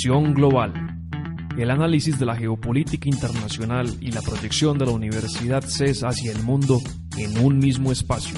[0.00, 0.72] Visión Global.
[1.58, 6.40] El análisis de la geopolítica internacional y la proyección de la Universidad CES hacia el
[6.44, 6.80] mundo
[7.16, 8.36] en un mismo espacio.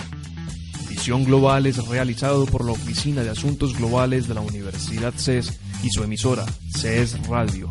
[0.89, 5.91] Visión Global es realizado por la Oficina de Asuntos Globales de la Universidad CES y
[5.91, 7.71] su emisora, CES Radio.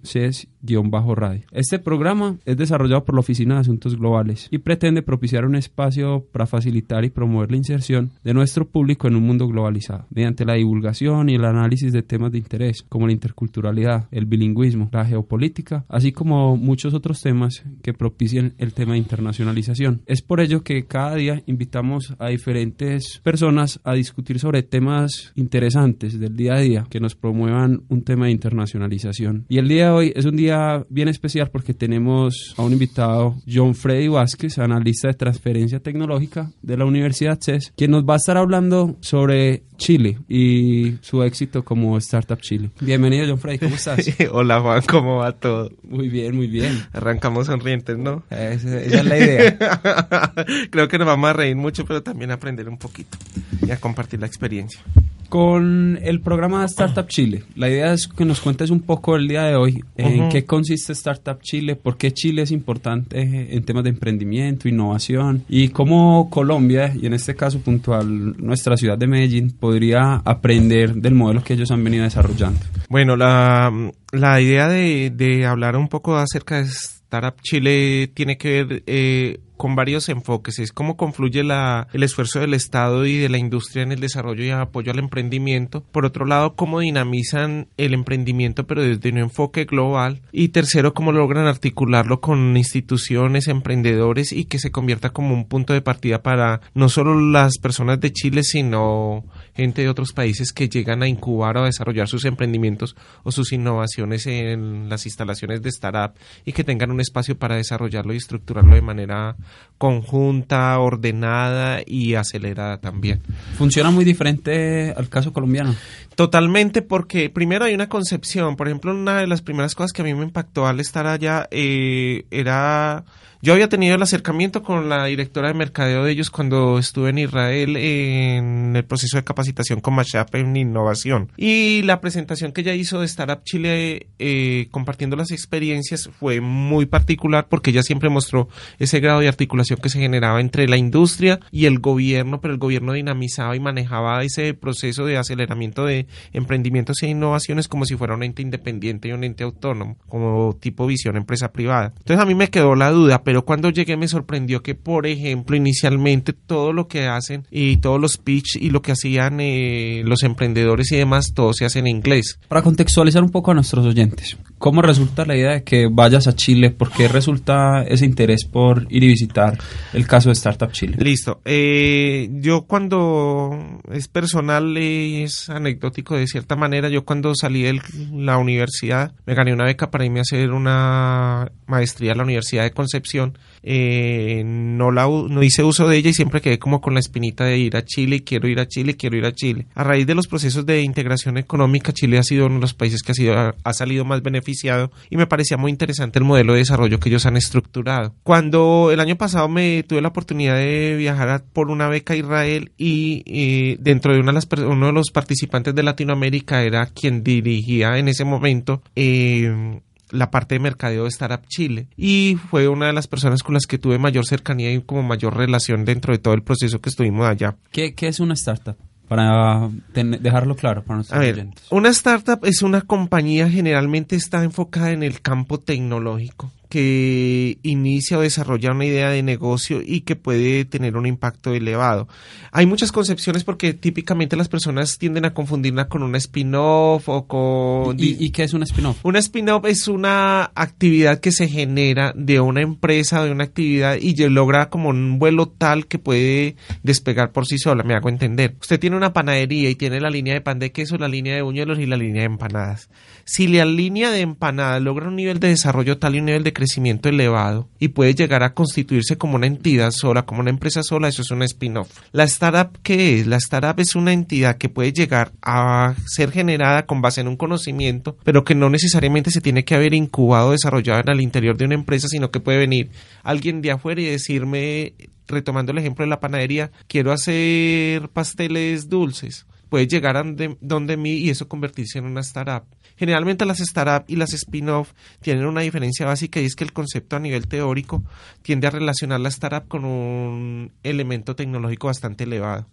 [0.65, 1.41] CES-radio.
[1.51, 6.25] Este programa es desarrollado por la Oficina de Asuntos Globales y pretende propiciar un espacio
[6.31, 10.55] para facilitar y promover la inserción de nuestro público en un mundo globalizado, mediante la
[10.55, 15.85] divulgación y el análisis de temas de interés como la interculturalidad, el bilingüismo, la geopolítica,
[15.87, 20.01] así como muchos otros temas que propicien el tema de internacionalización.
[20.05, 26.19] Es por ello que cada día invitamos a diferentes personas a discutir sobre temas interesantes
[26.19, 29.45] del día a día que nos promuevan un tema de internacionalización.
[29.49, 30.50] Y el día de hoy es un día
[30.89, 36.77] bien especial porque tenemos a un invitado, John Freddy Vázquez, analista de transferencia tecnológica de
[36.77, 41.97] la Universidad CES, quien nos va a estar hablando sobre Chile y su éxito como
[41.97, 42.69] Startup Chile.
[42.79, 43.99] Bienvenido, John Freddy, ¿cómo estás?
[44.31, 45.71] Hola, Juan, ¿cómo va todo?
[45.83, 46.83] Muy bien, muy bien.
[46.93, 48.23] Arrancamos sonrientes, ¿no?
[48.29, 49.57] Esa, esa es la idea.
[50.69, 53.17] Creo que nos vamos a reír mucho, pero también a aprender un poquito
[53.65, 54.81] y a compartir la experiencia.
[55.29, 59.43] Con el programa Startup Chile, la idea es que nos cuentes un poco el día
[59.43, 60.29] de hoy en Ujú.
[60.29, 63.21] qué consiste Startup Chile, por qué Chile es importante
[63.55, 68.97] en temas de emprendimiento, innovación y cómo Colombia, y en este caso puntual nuestra ciudad
[68.97, 72.59] de Medellín, podría aprender del modelo que ellos han venido desarrollando.
[72.89, 73.71] Bueno, la,
[74.11, 79.39] la idea de, de hablar un poco acerca de Startup Chile tiene que ver eh,
[79.61, 80.57] con varios enfoques.
[80.57, 84.43] Es cómo confluye la, el esfuerzo del Estado y de la industria en el desarrollo
[84.43, 85.83] y apoyo al emprendimiento.
[85.91, 90.23] Por otro lado, cómo dinamizan el emprendimiento, pero desde un enfoque global.
[90.31, 95.73] Y tercero, cómo logran articularlo con instituciones, emprendedores y que se convierta como un punto
[95.73, 100.69] de partida para no solo las personas de Chile, sino gente de otros países que
[100.69, 105.69] llegan a incubar o a desarrollar sus emprendimientos o sus innovaciones en las instalaciones de
[105.69, 109.35] startup y que tengan un espacio para desarrollarlo y estructurarlo de manera
[109.81, 113.19] conjunta, ordenada y acelerada también.
[113.57, 115.75] Funciona muy diferente al caso colombiano.
[116.13, 118.55] Totalmente, porque primero hay una concepción.
[118.57, 121.47] Por ejemplo, una de las primeras cosas que a mí me impactó al estar allá
[121.49, 123.05] eh, era.
[123.43, 127.17] Yo había tenido el acercamiento con la directora de mercadeo de ellos cuando estuve en
[127.17, 131.31] Israel en el proceso de capacitación con Mashap en innovación.
[131.37, 136.85] Y la presentación que ella hizo de Startup Chile eh, compartiendo las experiencias fue muy
[136.85, 138.47] particular porque ella siempre mostró
[138.77, 142.59] ese grado de articulación que se generaba entre la industria y el gobierno, pero el
[142.59, 148.13] gobierno dinamizaba y manejaba ese proceso de aceleramiento de emprendimientos e innovaciones como si fuera
[148.13, 151.93] un ente independiente y un ente autónomo, como tipo visión empresa privada.
[151.97, 155.55] Entonces a mí me quedó la duda, pero cuando llegué me sorprendió que, por ejemplo,
[155.55, 160.23] inicialmente todo lo que hacen y todos los pitch y lo que hacían eh, los
[160.23, 162.39] emprendedores y demás, todo se hace en inglés.
[162.47, 166.35] Para contextualizar un poco a nuestros oyentes, ¿cómo resulta la idea de que vayas a
[166.35, 166.71] Chile?
[166.71, 169.57] ¿Por qué resulta ese interés por ir y visitar
[169.93, 170.97] el caso de Startup Chile?
[170.99, 171.41] Listo.
[171.45, 177.79] Eh, yo cuando es personal, es anecdótico de cierta manera, yo cuando salí de
[178.13, 182.63] la universidad me gané una beca para irme a hacer una maestría a la Universidad
[182.63, 183.20] de Concepción
[183.63, 187.77] eh, no, hice uso de ella y siempre quedé como con la espinita de ir
[187.77, 189.67] a Chile, quiero ir a Chile, quiero ir a Chile.
[189.75, 193.03] A raíz de los procesos de integración económica, Chile ha sido uno de los países
[193.03, 197.09] que ha, salido más beneficiado y me parecía muy interesante el modelo de desarrollo que
[197.09, 198.13] ellos han estructurado.
[198.23, 202.71] Cuando el año pasado me tuve la oportunidad de viajar por una beca a Israel
[202.77, 207.97] y eh, dentro de una de uno de los participantes de Latinoamérica era quien dirigía
[207.97, 209.79] en ese momento eh,
[210.11, 213.65] la parte de mercadeo de Startup Chile y fue una de las personas con las
[213.65, 217.27] que tuve mayor cercanía y como mayor relación dentro de todo el proceso que estuvimos
[217.27, 217.55] allá.
[217.71, 218.75] ¿Qué, qué es una startup?
[219.07, 224.91] Para dejarlo claro para nuestros A ver, Una startup es una compañía generalmente está enfocada
[224.91, 230.63] en el campo tecnológico que inicia o desarrolla una idea de negocio y que puede
[230.63, 232.07] tener un impacto elevado.
[232.53, 237.97] Hay muchas concepciones porque típicamente las personas tienden a confundirla con una spin-off o con...
[237.99, 239.03] ¿Y, qué es una spin-off?
[239.03, 244.15] Una spin-off es una actividad que se genera de una empresa, de una actividad y
[244.29, 248.55] logra como un vuelo tal que puede despegar por sí sola, me hago entender.
[248.61, 251.41] Usted tiene una panadería y tiene la línea de pan de queso, la línea de
[251.41, 252.89] buñuelos y la línea de empanadas.
[253.25, 256.53] Si la línea de empanadas logra un nivel de desarrollo tal y un nivel de
[256.61, 261.07] crecimiento elevado y puede llegar a constituirse como una entidad sola, como una empresa sola,
[261.07, 261.89] eso es un spin-off.
[262.11, 263.25] La startup, ¿qué es?
[263.25, 267.35] La startup es una entidad que puede llegar a ser generada con base en un
[267.35, 271.57] conocimiento, pero que no necesariamente se tiene que haber incubado o desarrollado en el interior
[271.57, 272.91] de una empresa, sino que puede venir
[273.23, 274.93] alguien de afuera y decirme,
[275.27, 280.23] retomando el ejemplo de la panadería, quiero hacer pasteles dulces puede llegar a
[280.59, 282.65] donde, mí y eso convertirse en una startup.
[282.97, 284.91] Generalmente las startups y las spin-off
[285.21, 288.03] tienen una diferencia básica y es que el concepto a nivel teórico
[288.41, 292.67] tiende a relacionar la startup con un elemento tecnológico bastante elevado.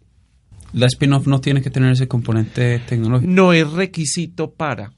[0.73, 3.31] La spin-off no tiene que tener ese componente tecnológico.
[3.31, 4.91] No es requisito para.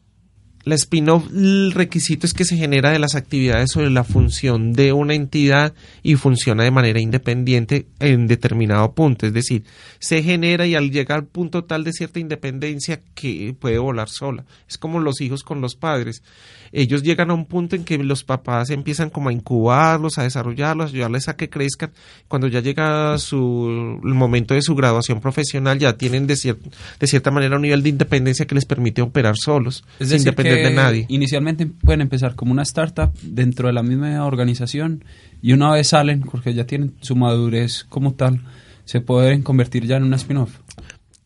[0.64, 4.92] La spin-off, el requisito es que se genera de las actividades sobre la función de
[4.92, 5.72] una entidad
[6.02, 9.26] y funciona de manera independiente en determinado punto.
[9.26, 9.64] Es decir,
[10.00, 14.44] se genera y al llegar al punto tal de cierta independencia que puede volar sola.
[14.68, 16.22] Es como los hijos con los padres
[16.72, 20.86] ellos llegan a un punto en que los papás empiezan como a incubarlos, a desarrollarlos,
[20.86, 21.90] a ayudarles a que crezcan.
[22.28, 27.30] Cuando ya llega su, el momento de su graduación profesional, ya tienen de, de cierta
[27.30, 31.06] manera un nivel de independencia que les permite operar solos, sin depender de nadie.
[31.08, 35.04] Inicialmente pueden empezar como una startup dentro de la misma organización
[35.42, 38.42] y una vez salen, porque ya tienen su madurez como tal,
[38.84, 40.58] se pueden convertir ya en una spin-off.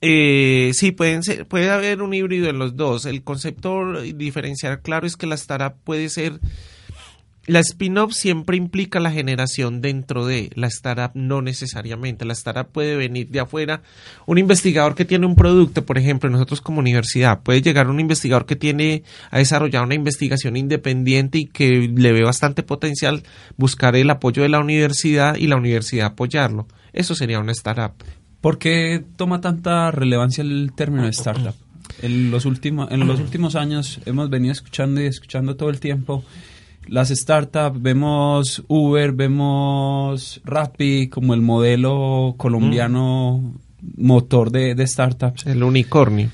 [0.00, 3.06] Eh, sí, pueden ser, puede haber un híbrido en los dos.
[3.06, 6.40] El concepto diferenciar claro es que la startup puede ser...
[7.46, 12.24] La spin-off siempre implica la generación dentro de la startup, no necesariamente.
[12.24, 13.82] La startup puede venir de afuera.
[14.24, 18.46] Un investigador que tiene un producto, por ejemplo, nosotros como universidad, puede llegar un investigador
[18.46, 23.24] que tiene, ha desarrollado una investigación independiente y que le ve bastante potencial,
[23.58, 26.66] buscar el apoyo de la universidad y la universidad apoyarlo.
[26.94, 27.92] Eso sería una startup.
[28.44, 31.54] ¿Por qué toma tanta relevancia el término de startup?
[32.02, 36.22] En los, últimos, en los últimos años hemos venido escuchando y escuchando todo el tiempo
[36.86, 43.54] las startups, vemos Uber, vemos Rappi como el modelo colombiano
[43.96, 45.46] motor de, de startups.
[45.46, 46.28] El unicornio.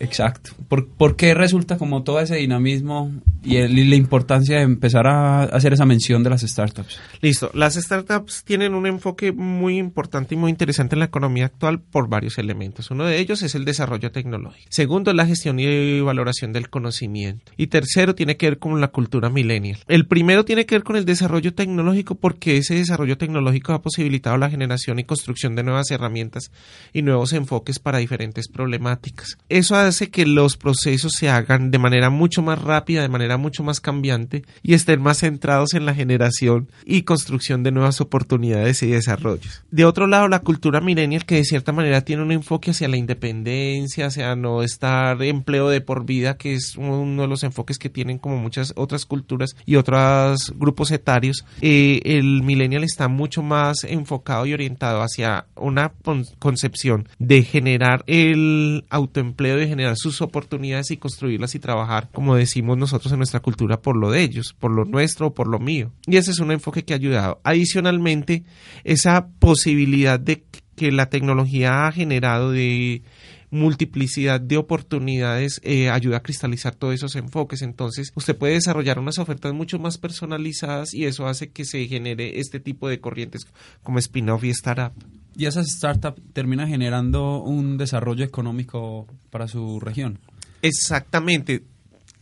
[0.00, 0.52] Exacto.
[0.68, 3.12] ¿Por, qué resulta como todo ese dinamismo
[3.42, 6.98] y, la importancia de empezar a hacer esa mención de las startups?
[7.20, 7.50] Listo.
[7.54, 12.08] Las startups tienen un enfoque muy importante y muy interesante en la economía actual por
[12.08, 12.90] varios elementos.
[12.90, 14.68] Uno de ellos es el desarrollo tecnológico.
[14.70, 17.52] Segundo, la gestión y valoración del conocimiento.
[17.56, 19.78] Y tercero, tiene que ver con la cultura millennial.
[19.88, 24.36] El primero tiene que ver con el desarrollo tecnológico porque ese desarrollo tecnológico ha posibilitado
[24.36, 26.50] la generación y construcción de nuevas herramientas
[26.92, 29.38] y nuevos enfoques para diferentes problemáticas.
[29.48, 33.36] Eso ha hace que los procesos se hagan de manera mucho más rápida, de manera
[33.36, 38.82] mucho más cambiante y estén más centrados en la generación y construcción de nuevas oportunidades
[38.82, 39.62] y desarrollos.
[39.70, 42.96] De otro lado, la cultura millennial que de cierta manera tiene un enfoque hacia la
[42.96, 47.90] independencia, hacia no estar empleo de por vida, que es uno de los enfoques que
[47.90, 51.44] tienen como muchas otras culturas y otros grupos etarios.
[51.60, 55.92] Eh, el millennial está mucho más enfocado y orientado hacia una
[56.38, 62.78] concepción de generar el autoempleo, de generar sus oportunidades y construirlas y trabajar, como decimos
[62.78, 65.92] nosotros en nuestra cultura, por lo de ellos, por lo nuestro o por lo mío.
[66.06, 67.40] Y ese es un enfoque que ha ayudado.
[67.44, 68.44] Adicionalmente,
[68.84, 70.44] esa posibilidad de
[70.76, 73.02] que la tecnología ha generado de
[73.50, 77.62] multiplicidad de oportunidades eh, ayuda a cristalizar todos esos enfoques.
[77.62, 82.40] Entonces, usted puede desarrollar unas ofertas mucho más personalizadas y eso hace que se genere
[82.40, 83.46] este tipo de corrientes
[83.82, 84.92] como spin-off y startup.
[85.36, 90.18] Y esa startup termina generando un desarrollo económico para su región.
[90.62, 91.62] Exactamente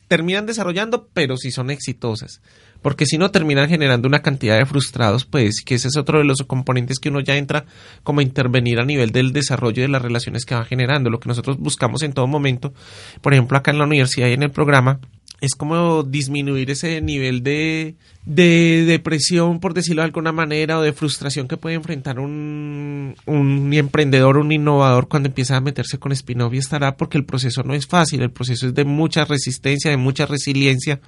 [0.09, 2.40] terminan desarrollando, pero sí son exitosas.
[2.83, 6.25] Porque si no, terminan generando una cantidad de frustrados, pues, que ese es otro de
[6.25, 7.64] los componentes que uno ya entra
[8.02, 11.09] como a intervenir a nivel del desarrollo de las relaciones que va generando.
[11.09, 12.75] Lo que nosotros buscamos en todo momento,
[13.23, 15.00] por ejemplo, acá en la universidad y en el programa,
[15.44, 20.92] es como disminuir ese nivel de, de depresión, por decirlo de alguna manera, o de
[20.92, 26.54] frustración que puede enfrentar un, un emprendedor, un innovador cuando empieza a meterse con spin-off
[26.54, 29.96] y estará porque el proceso no es fácil, el proceso es de mucha resistencia, de
[29.96, 31.00] mucha resiliencia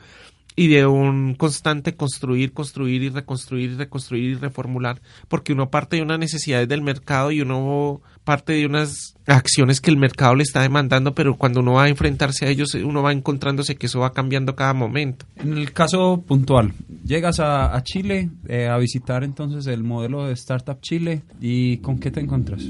[0.57, 5.97] y de un constante construir, construir y reconstruir y reconstruir y reformular, porque uno parte
[5.97, 10.43] de unas necesidades del mercado y uno parte de unas acciones que el mercado le
[10.43, 14.01] está demandando, pero cuando uno va a enfrentarse a ellos, uno va encontrándose que eso
[14.01, 15.27] va cambiando cada momento.
[15.37, 16.73] En el caso puntual,
[17.05, 22.11] llegas a, Chile eh, a visitar entonces el modelo de Startup Chile y ¿con qué
[22.11, 22.65] te encuentras?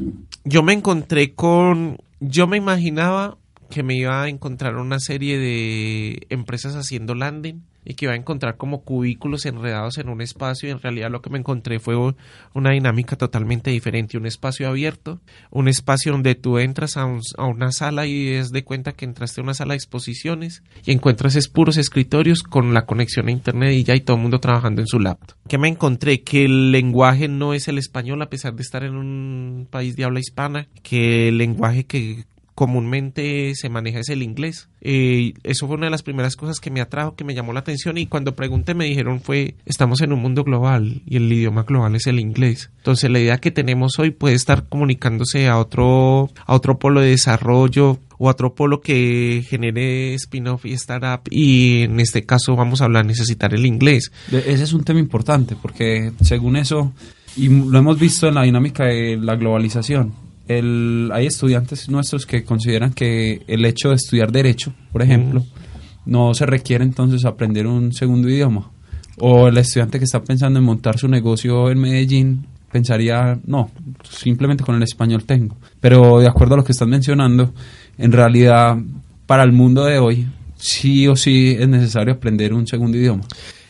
[0.44, 3.38] Yo me encontré con, yo me imaginaba
[3.70, 8.16] que me iba a encontrar una serie de empresas haciendo landing y que iba a
[8.16, 11.96] encontrar como cubículos enredados en un espacio y en realidad lo que me encontré fue
[12.52, 15.20] una dinámica totalmente diferente, un espacio abierto,
[15.50, 19.44] un espacio donde tú entras a, una sala y es de cuenta que entraste a
[19.44, 23.84] una sala de exposiciones y encuentras es puros escritorios con la conexión a internet y
[23.84, 25.36] ya hay todo el mundo trabajando en su laptop.
[25.48, 28.96] Que me encontré que el lenguaje no es el español a pesar de estar en
[28.96, 32.24] un país de habla hispana, que el lenguaje que
[32.56, 34.68] comúnmente se maneja es el inglés.
[34.80, 37.60] Eh, eso fue una de las primeras cosas que me atrajo, que me llamó la
[37.60, 41.64] atención y cuando pregunté me dijeron fue, estamos en un mundo global y el idioma
[41.64, 42.70] global es el inglés.
[42.78, 47.10] Entonces la idea que tenemos hoy puede estar comunicándose a otro, a otro polo de
[47.10, 52.80] desarrollo o a otro polo que genere spin-off y startup y en este caso vamos
[52.80, 54.12] a hablar necesitar el inglés.
[54.32, 56.94] Ese es un tema importante porque según eso
[57.36, 62.44] y lo hemos visto en la dinámica de la globalización el, hay estudiantes nuestros que
[62.44, 65.44] consideran que el hecho de estudiar derecho, por ejemplo,
[66.04, 68.70] no se requiere entonces aprender un segundo idioma.
[69.18, 73.70] O el estudiante que está pensando en montar su negocio en Medellín pensaría, no,
[74.08, 75.56] simplemente con el español tengo.
[75.80, 77.52] Pero de acuerdo a lo que están mencionando,
[77.98, 78.76] en realidad
[79.26, 80.26] para el mundo de hoy
[80.56, 83.24] sí o sí es necesario aprender un segundo idioma.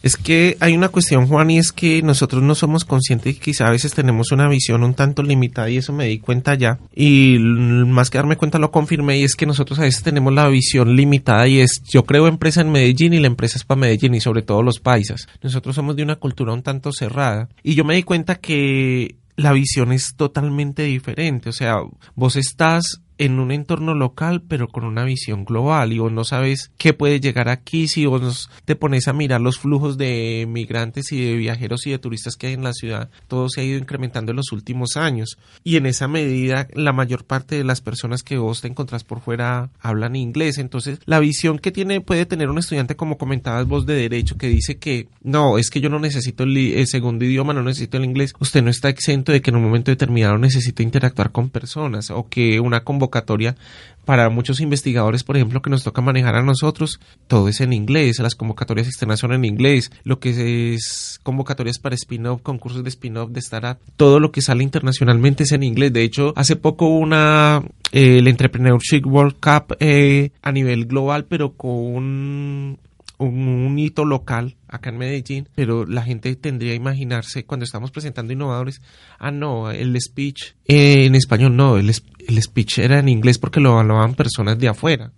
[0.06, 3.66] Es que hay una cuestión, Juan, y es que nosotros no somos conscientes y quizá
[3.66, 6.78] a veces tenemos una visión un tanto limitada y eso me di cuenta ya.
[6.94, 10.46] Y más que darme cuenta lo confirmé y es que nosotros a veces tenemos la
[10.46, 14.14] visión limitada y es yo creo empresa en Medellín y la empresa es para Medellín
[14.14, 15.26] y sobre todo los paisas.
[15.42, 19.50] Nosotros somos de una cultura un tanto cerrada y yo me di cuenta que la
[19.50, 21.48] visión es totalmente diferente.
[21.48, 21.78] O sea,
[22.14, 26.70] vos estás en un entorno local pero con una visión global y vos no sabes
[26.78, 31.24] qué puede llegar aquí si vos te pones a mirar los flujos de migrantes y
[31.24, 34.32] de viajeros y de turistas que hay en la ciudad todo se ha ido incrementando
[34.32, 35.38] en los últimos años.
[35.64, 39.20] Y en esa medida la mayor parte de las personas que vos te encontrás por
[39.20, 40.58] fuera hablan inglés.
[40.58, 44.48] Entonces la visión que tiene puede tener un estudiante como comentabas vos de derecho que
[44.48, 48.04] dice que no es que yo no necesito el, el segundo idioma no necesito el
[48.04, 48.34] inglés.
[48.38, 52.28] Usted no está exento de que en un momento determinado necesite interactuar con personas o
[52.28, 53.56] que una convocatoria convocatoria
[54.04, 58.20] para muchos investigadores, por ejemplo, que nos toca manejar a nosotros, todo es en inglés,
[58.20, 63.30] las convocatorias externas son en inglés, lo que es convocatorias para spin-off, concursos de spin-off,
[63.30, 65.92] de startup, todo lo que sale internacionalmente es en inglés.
[65.92, 71.54] De hecho, hace poco una eh, el Entrepreneurship World Cup eh, a nivel global, pero
[71.54, 72.78] con
[73.18, 78.32] un, hito local acá en Medellín, pero la gente tendría que imaginarse cuando estamos presentando
[78.32, 78.80] innovadores,
[79.18, 83.60] ah, no, el speech eh, en español no, el, el, speech era en inglés porque
[83.60, 85.12] lo hablaban personas de afuera.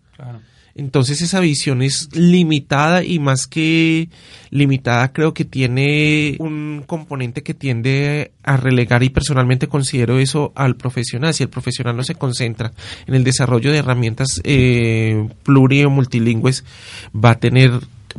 [0.78, 4.08] Entonces esa visión es limitada y más que
[4.50, 10.76] limitada creo que tiene un componente que tiende a relegar y personalmente considero eso al
[10.76, 11.34] profesional.
[11.34, 12.72] Si el profesional no se concentra
[13.08, 16.64] en el desarrollo de herramientas eh, pluri o multilingües
[17.12, 17.72] va a tener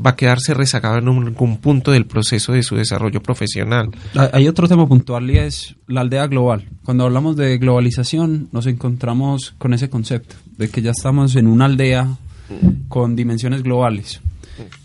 [0.05, 3.89] va a quedarse rezagado en algún punto del proceso de su desarrollo profesional.
[4.33, 6.65] Hay otro tema puntual y es la aldea global.
[6.83, 11.65] Cuando hablamos de globalización nos encontramos con ese concepto de que ya estamos en una
[11.65, 12.17] aldea
[12.87, 14.21] con dimensiones globales.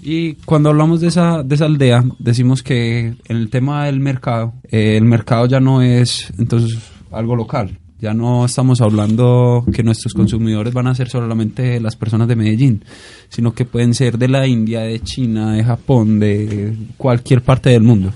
[0.02, 4.54] Y cuando hablamos de esa, de esa aldea, decimos que en el tema del mercado,
[4.70, 6.78] eh, el mercado ya no es entonces
[7.10, 7.78] algo local.
[8.00, 12.84] Ya no estamos hablando que nuestros consumidores van a ser solamente las personas de Medellín,
[13.30, 17.82] sino que pueden ser de la India, de China, de Japón, de cualquier parte del
[17.82, 18.12] mundo.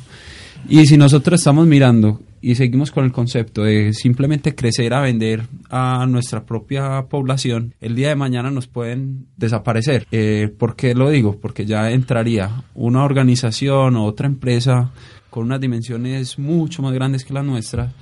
[0.69, 5.43] Y si nosotros estamos mirando y seguimos con el concepto de simplemente crecer a vender
[5.71, 10.07] a nuestra propia población, el día de mañana nos pueden desaparecer.
[10.11, 11.37] Eh, ¿Por qué lo digo?
[11.41, 14.91] Porque ya entraría una organización o otra empresa
[15.31, 17.93] con unas dimensiones mucho más grandes que la nuestra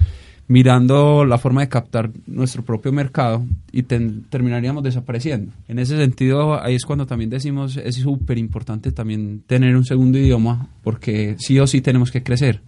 [0.49, 5.53] mirando la forma de captar nuestro propio mercado y terminaríamos desapareciendo.
[5.69, 10.19] En ese sentido, ahí es cuando también decimos, es súper importante también tener un segundo
[10.19, 12.61] idioma, porque sí o sí tenemos que crecer.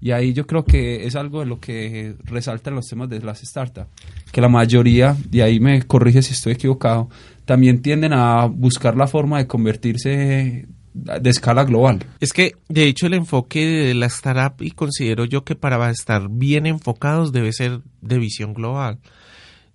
[0.00, 3.40] Y ahí yo creo que es algo de lo que resaltan los temas de las
[3.40, 3.88] startups,
[4.30, 7.08] que la mayoría, y ahí me corrige si estoy equivocado,
[7.44, 12.04] también tienden a buscar la forma de convertirse de escala global.
[12.20, 16.28] Es que, de hecho, el enfoque de la startup, y considero yo que para estar
[16.30, 18.98] bien enfocados debe ser de visión global.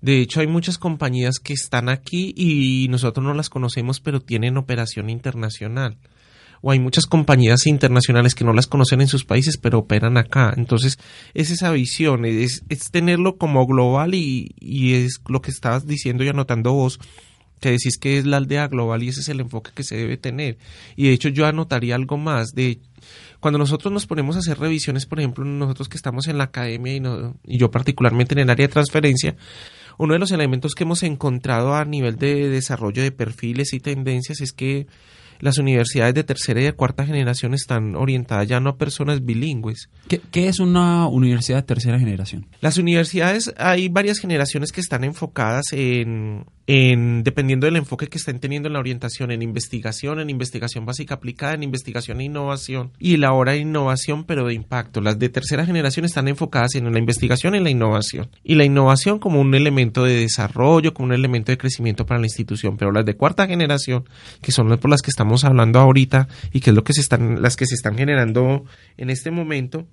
[0.01, 4.58] De hecho, hay muchas compañías que están aquí y nosotros no las conocemos, pero tienen
[4.58, 5.98] operación internacional.
[6.65, 10.53] O hay muchas compañías internacionales que no las conocen en sus países, pero operan acá.
[10.55, 10.98] Entonces,
[11.34, 16.24] es esa visión, es, es tenerlo como global y, y es lo que estabas diciendo
[16.24, 17.01] y anotando vos,
[17.60, 20.15] que decís que es la aldea global y ese es el enfoque que se debe
[20.15, 20.58] tener.
[20.96, 22.53] Y de hecho yo anotaría algo más.
[22.53, 22.79] De,
[23.41, 26.96] cuando nosotros nos ponemos a hacer revisiones, por ejemplo, nosotros que estamos en la academia
[26.96, 27.01] y,
[27.46, 29.36] y yo particularmente en el área de transferencia,
[29.98, 34.41] uno de los elementos que hemos encontrado a nivel de desarrollo de perfiles y tendencias
[34.41, 34.88] es que
[35.40, 39.90] las universidades de tercera y de cuarta generación están orientadas ya no a personas bilingües.
[40.08, 42.48] ¿Qué, ¿Qué, es una universidad de tercera generación?
[42.62, 48.40] Las universidades, hay varias generaciones que están enfocadas en, en, dependiendo del enfoque que estén
[48.40, 53.18] teniendo en la orientación, en investigación, en investigación básica aplicada, en investigación e innovación, y
[53.18, 55.02] la hora de innovación, pero de impacto.
[55.02, 58.30] Las de tercera generación están enfocadas en la investigación y en la innovación.
[58.44, 62.28] Y la innovación como un elemento de desarrollo, como un elemento de crecimiento para la
[62.28, 64.06] institución, pero las de cuarta generación,
[64.42, 67.02] que son las por las que estamos hablando ahorita y que es lo que se
[67.02, 68.66] están, las que se están generando
[68.98, 69.88] en este momento,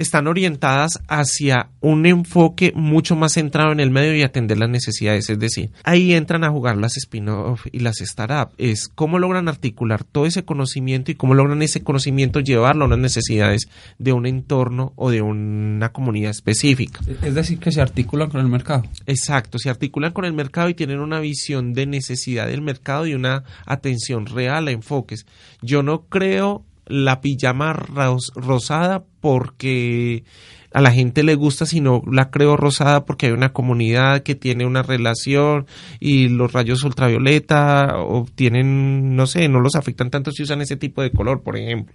[0.00, 5.28] están orientadas hacia un enfoque mucho más centrado en el medio y atender las necesidades.
[5.28, 8.54] Es decir, ahí entran a jugar las spin-off y las startups.
[8.56, 12.98] Es cómo logran articular todo ese conocimiento y cómo logran ese conocimiento llevarlo a las
[12.98, 17.00] necesidades de un entorno o de una comunidad específica.
[17.22, 18.84] Es decir, que se articulan con el mercado.
[19.04, 23.12] Exacto, se articulan con el mercado y tienen una visión de necesidad del mercado y
[23.12, 25.26] una atención real a enfoques.
[25.60, 30.24] Yo no creo la pijama rosada porque
[30.72, 34.66] a la gente le gusta, sino la creo rosada porque hay una comunidad que tiene
[34.66, 35.66] una relación
[35.98, 40.76] y los rayos ultravioleta o tienen, no sé, no los afectan tanto si usan ese
[40.76, 41.94] tipo de color, por ejemplo.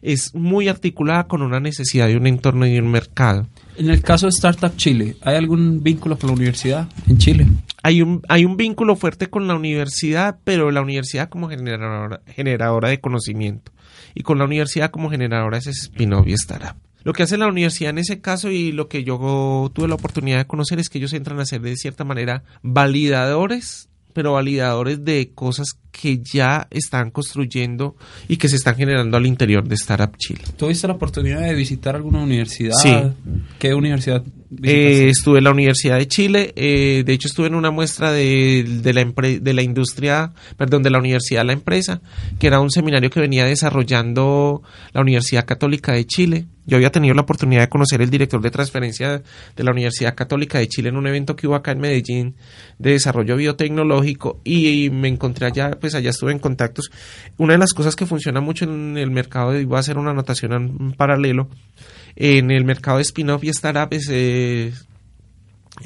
[0.00, 3.46] Es muy articulada con una necesidad de un entorno y de un mercado.
[3.76, 7.46] En el caso de Startup Chile, ¿hay algún vínculo con la universidad en Chile?
[7.82, 12.90] Hay un, hay un vínculo fuerte con la universidad, pero la universidad como generadora, generadora
[12.90, 13.73] de conocimiento
[14.14, 16.76] y con la universidad como generadora es spin-off y startup.
[17.02, 20.38] Lo que hace la universidad en ese caso y lo que yo tuve la oportunidad
[20.38, 25.32] de conocer es que ellos entran a ser de cierta manera validadores pero validadores de
[25.34, 30.42] cosas que ya están construyendo y que se están generando al interior de Startup Chile.
[30.56, 32.74] ¿Tuviste la oportunidad de visitar alguna universidad?
[32.74, 32.92] Sí.
[33.60, 34.24] ¿Qué universidad?
[34.62, 38.64] Eh, estuve en la Universidad de Chile, eh, de hecho estuve en una muestra de,
[38.82, 42.00] de, la de la industria, perdón, de la Universidad de la Empresa,
[42.38, 47.14] que era un seminario que venía desarrollando la Universidad Católica de Chile yo había tenido
[47.14, 49.22] la oportunidad de conocer el director de transferencia
[49.54, 52.36] de la Universidad Católica de Chile en un evento que hubo acá en Medellín
[52.78, 56.90] de desarrollo biotecnológico y, me encontré allá, pues allá estuve en contactos.
[57.36, 60.12] Una de las cosas que funciona mucho en el mercado, y voy a hacer una
[60.12, 61.50] anotación en paralelo,
[62.16, 64.72] en el mercado de spin-off y startup es el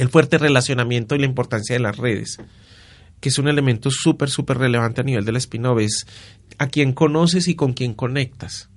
[0.09, 2.39] fuerte relacionamiento y la importancia de las redes
[3.19, 6.07] que es un elemento súper, súper relevante a nivel del spin-off, es
[6.59, 8.71] a quién conoces y con quién conectas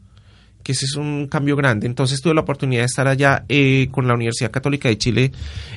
[0.72, 1.88] ese es un cambio grande.
[1.88, 5.32] Entonces tuve la oportunidad de estar allá eh, con la Universidad Católica de Chile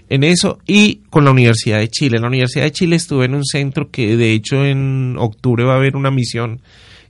[0.08, 2.16] en eso y con la Universidad de Chile.
[2.16, 5.74] En la Universidad de Chile estuve en un centro que de hecho en octubre va
[5.74, 6.60] a haber una misión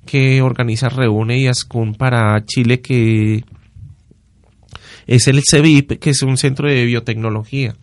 [0.04, 3.44] que organiza Reúne y Ascun para Chile que
[5.06, 7.74] es el CEBIP, que es un centro de biotecnología.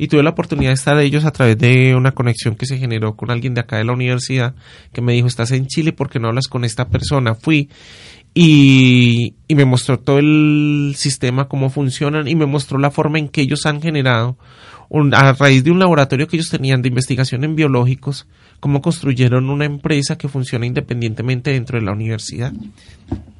[0.00, 2.78] Y tuve la oportunidad de estar de ellos a través de una conexión que se
[2.78, 4.54] generó con alguien de acá de la universidad
[4.92, 7.34] que me dijo, estás en Chile porque no hablas con esta persona.
[7.34, 7.68] Fui
[8.34, 13.40] y, me mostró todo el sistema, cómo funcionan y me mostró la forma en que
[13.40, 14.36] ellos han generado,
[15.12, 18.26] a raíz de un laboratorio que ellos tenían de investigación en biológicos,
[18.60, 22.52] cómo construyeron una empresa que funciona independientemente dentro de la universidad.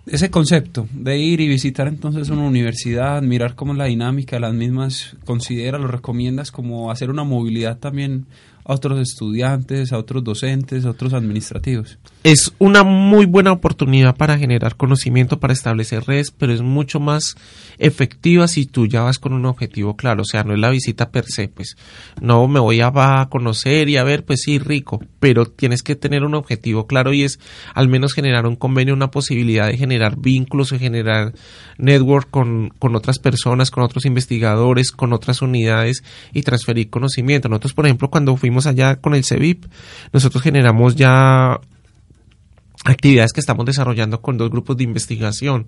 [0.07, 4.40] Ese concepto de ir y visitar entonces una universidad, mirar cómo es la dinámica de
[4.40, 8.27] las mismas, considera, lo recomiendas como hacer una movilidad también
[8.68, 11.98] a otros estudiantes, a otros docentes, a otros administrativos.
[12.22, 17.35] Es una muy buena oportunidad para generar conocimiento, para establecer redes, pero es mucho más
[17.78, 21.11] efectiva si tú ya vas con un objetivo claro, o sea, no es la visita
[21.11, 21.76] per se, pues
[22.20, 22.92] no me voy a,
[23.31, 27.22] conocer y a ver, pues sí, rico, pero tienes que tener un objetivo claro y
[27.22, 27.38] es
[27.74, 31.33] al menos generar un convenio, una posibilidad de generar vínculos y generar
[31.78, 36.02] network con, con otras personas, con otros investigadores, con otras unidades
[36.35, 37.48] y transferir conocimiento.
[37.48, 39.64] Nosotros, por ejemplo, cuando fuimos allá con el CEVIP,
[40.12, 41.61] nosotros generamos ya
[42.85, 45.66] actividades que estamos desarrollando con dos grupos de investigación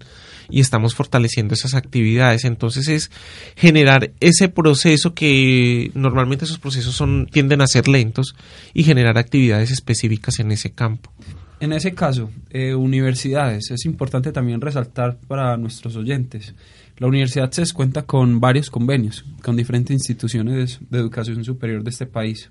[0.48, 2.44] y estamos fortaleciendo esas actividades.
[2.44, 3.10] Entonces es
[3.56, 8.34] generar ese proceso que normalmente esos procesos son tienden a ser lentos
[8.74, 11.12] y generar actividades específicas en ese campo.
[11.60, 16.54] En ese caso, eh, universidades, es importante también resaltar para nuestros oyentes.
[16.96, 22.06] La Universidad CES cuenta con varios convenios con diferentes instituciones de educación superior de este
[22.06, 22.50] país.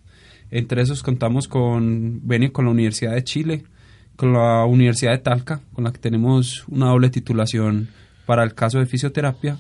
[0.52, 3.64] Entre esos contamos con, viene con la Universidad de Chile,
[4.16, 7.90] con la Universidad de Talca, con la que tenemos una doble titulación
[8.26, 9.58] para el caso de fisioterapia,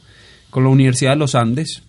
[0.49, 1.83] con la Universidad de los Andes,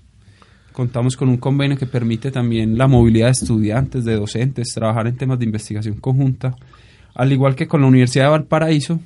[0.73, 5.17] contamos con un convenio que permite también la movilidad de estudiantes, de docentes, trabajar en
[5.17, 6.55] temas de investigación conjunta,
[7.15, 9.01] al igual que con la Universidad de Valparaíso,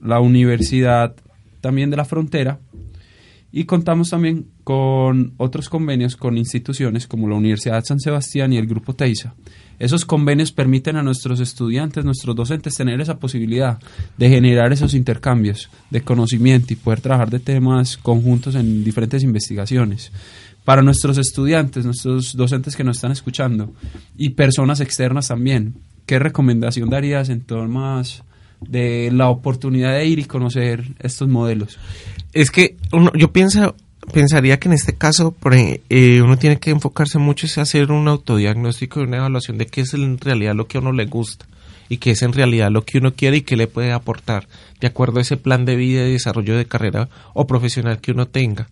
[0.00, 1.14] la Universidad
[1.60, 2.58] también de la Frontera,
[3.50, 8.66] y contamos también con otros convenios con instituciones como la Universidad San Sebastián y el
[8.66, 9.34] Grupo Teisa,
[9.78, 13.78] esos convenios permiten a nuestros estudiantes, nuestros docentes, tener esa posibilidad
[14.16, 20.10] de generar esos intercambios de conocimiento y poder trabajar de temas conjuntos en diferentes investigaciones.
[20.64, 23.72] Para nuestros estudiantes, nuestros docentes que nos están escuchando
[24.16, 28.02] y personas externas también, ¿qué recomendación darías en torno
[28.60, 31.78] de la oportunidad de ir y conocer estos modelos?
[32.32, 33.74] Es que uno, yo pienso
[34.12, 35.34] pensaría que en este caso
[35.90, 39.82] eh, uno tiene que enfocarse mucho en hacer un autodiagnóstico y una evaluación de qué
[39.82, 41.46] es en realidad lo que a uno le gusta
[41.88, 44.48] y qué es en realidad lo que uno quiere y qué le puede aportar
[44.80, 48.26] de acuerdo a ese plan de vida y desarrollo de carrera o profesional que uno
[48.28, 48.68] tenga.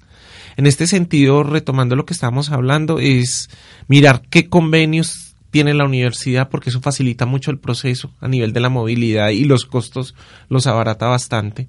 [0.56, 3.50] En este sentido, retomando lo que estábamos hablando, es
[3.88, 5.25] mirar qué convenios
[5.56, 9.44] tiene la universidad porque eso facilita mucho el proceso a nivel de la movilidad y
[9.44, 10.14] los costos
[10.50, 11.66] los abarata bastante.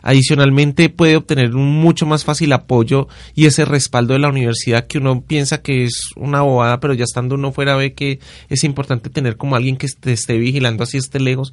[0.00, 4.96] Adicionalmente puede obtener un mucho más fácil apoyo y ese respaldo de la universidad que
[4.96, 9.10] uno piensa que es una bobada, pero ya estando uno fuera ve que es importante
[9.10, 11.52] tener como alguien que te esté vigilando así esté lejos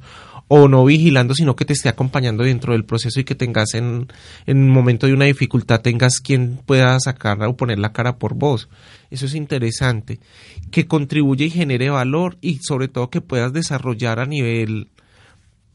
[0.52, 4.08] o no vigilando, sino que te esté acompañando dentro del proceso y que tengas en,
[4.46, 8.68] en momento de una dificultad, tengas quien pueda sacar o poner la cara por vos.
[9.12, 10.18] Eso es interesante.
[10.72, 14.88] Que contribuye y genere valor y sobre todo que puedas desarrollar a nivel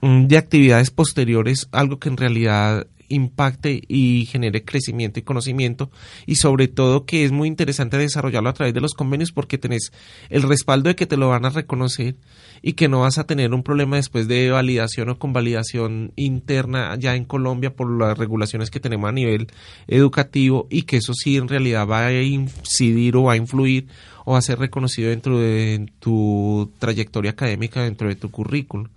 [0.06, 5.92] Mm, de actividades posteriores, algo que en realidad impacte y genere crecimiento y conocimiento.
[6.26, 9.92] Y sobre todo que es muy interesante desarrollarlo a través de los convenios porque tenés
[10.30, 12.16] el respaldo de que te lo van a reconocer
[12.62, 17.16] y que no vas a tener un problema después de validación o convalidación interna ya
[17.16, 19.48] en Colombia por las regulaciones que tenemos a nivel
[19.88, 23.88] educativo y que eso sí en realidad va a incidir o va a influir
[24.26, 28.88] o va a ser reconocido dentro de tu trayectoria académica, dentro de tu currículum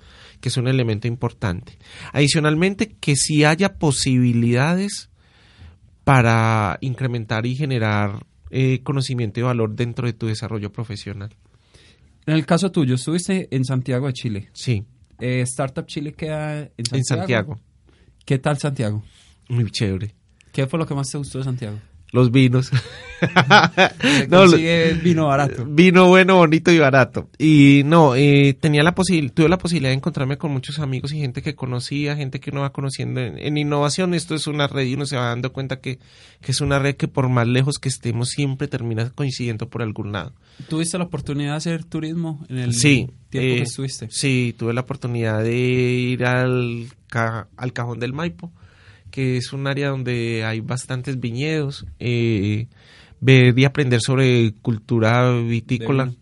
[0.40, 1.78] que es un elemento importante.
[2.12, 5.10] Adicionalmente, que si haya posibilidades
[6.04, 11.36] para incrementar y generar eh, conocimiento y valor dentro de tu desarrollo profesional.
[12.26, 14.48] En el caso tuyo, estuviste en Santiago de Chile.
[14.54, 14.84] Sí.
[15.20, 16.98] Eh, Startup Chile queda en Santiago.
[16.98, 17.60] En Santiago.
[18.24, 19.02] ¿Qué tal Santiago?
[19.48, 20.14] Muy chévere.
[20.52, 21.78] ¿Qué fue lo que más te gustó de Santiago?
[22.12, 22.70] Los vinos.
[24.28, 24.44] no,
[25.02, 25.64] vino barato.
[25.66, 27.28] Vino bueno, bonito y barato.
[27.38, 31.42] Y no, eh, tenía la tuve la posibilidad de encontrarme con muchos amigos y gente
[31.42, 33.20] que conocía, gente que uno va conociendo.
[33.20, 35.98] En, innovación esto es una red y uno se va dando cuenta que,
[36.40, 40.12] que, es una red que por más lejos que estemos siempre termina coincidiendo por algún
[40.12, 40.32] lado.
[40.68, 44.08] ¿Tuviste la oportunidad de hacer turismo en el sí, tiempo que eh, estuviste?
[44.10, 46.86] Sí, tuve la oportunidad de ir al,
[47.56, 48.52] al Cajón del Maipo
[49.18, 52.68] que es un área donde hay bastantes viñedos, eh,
[53.20, 56.12] ver y aprender sobre cultura vitícola.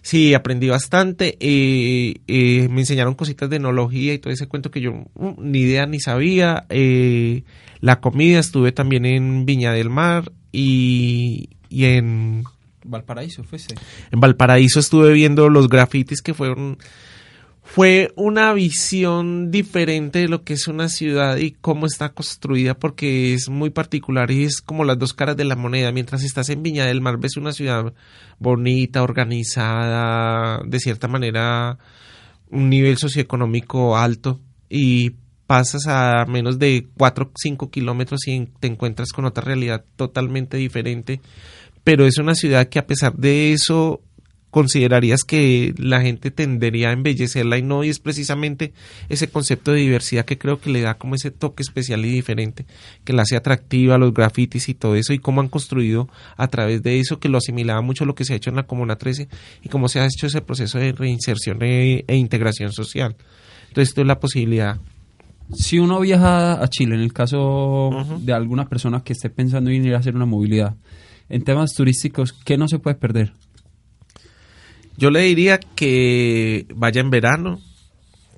[0.00, 1.36] Sí, aprendí bastante.
[1.38, 5.58] Eh, eh, me enseñaron cositas de enología y todo ese cuento que yo uh, ni
[5.58, 6.64] idea ni sabía.
[6.70, 7.42] Eh,
[7.82, 12.42] la comida, estuve también en Viña del Mar y, y en...
[12.84, 13.74] Valparaíso, fuese.
[14.10, 16.78] En Valparaíso estuve viendo los grafitis que fueron
[17.66, 23.34] fue una visión diferente de lo que es una ciudad y cómo está construida porque
[23.34, 25.90] es muy particular y es como las dos caras de la moneda.
[25.90, 27.92] Mientras estás en Viña del Mar ves una ciudad
[28.38, 31.76] bonita, organizada, de cierta manera
[32.50, 35.16] un nivel socioeconómico alto y
[35.48, 40.56] pasas a menos de 4 o 5 kilómetros y te encuentras con otra realidad totalmente
[40.56, 41.20] diferente.
[41.82, 44.02] Pero es una ciudad que a pesar de eso
[44.56, 48.72] considerarías que la gente tendería a embellecerla y no, y es precisamente
[49.10, 52.64] ese concepto de diversidad que creo que le da como ese toque especial y diferente,
[53.04, 56.82] que la hace atractiva, los grafitis y todo eso, y cómo han construido a través
[56.82, 59.28] de eso, que lo asimilaba mucho lo que se ha hecho en la Comuna 13
[59.62, 63.14] y cómo se ha hecho ese proceso de reinserción e, e integración social.
[63.68, 64.80] Entonces, esto es la posibilidad
[65.52, 67.90] Si uno viaja a Chile, en el caso
[68.20, 70.76] de alguna persona que esté pensando en ir a hacer una movilidad,
[71.28, 73.34] en temas turísticos, ¿qué no se puede perder?
[74.96, 77.60] Yo le diría que vaya en verano,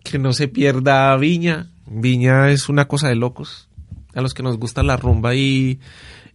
[0.02, 1.70] que no se pierda Viña.
[1.86, 3.68] Viña es una cosa de locos.
[4.14, 5.78] A los que nos gusta la rumba y,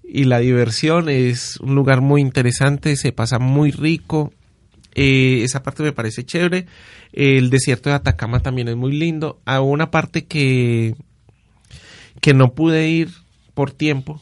[0.04, 4.32] y la diversión, es un lugar muy interesante, se pasa muy rico.
[4.96, 6.68] Eh, esa parte me parece chévere.
[7.12, 9.42] El desierto de Atacama también es muy lindo.
[9.46, 10.96] A una parte que,
[12.22, 13.10] que no pude ir
[13.54, 14.22] por tiempo,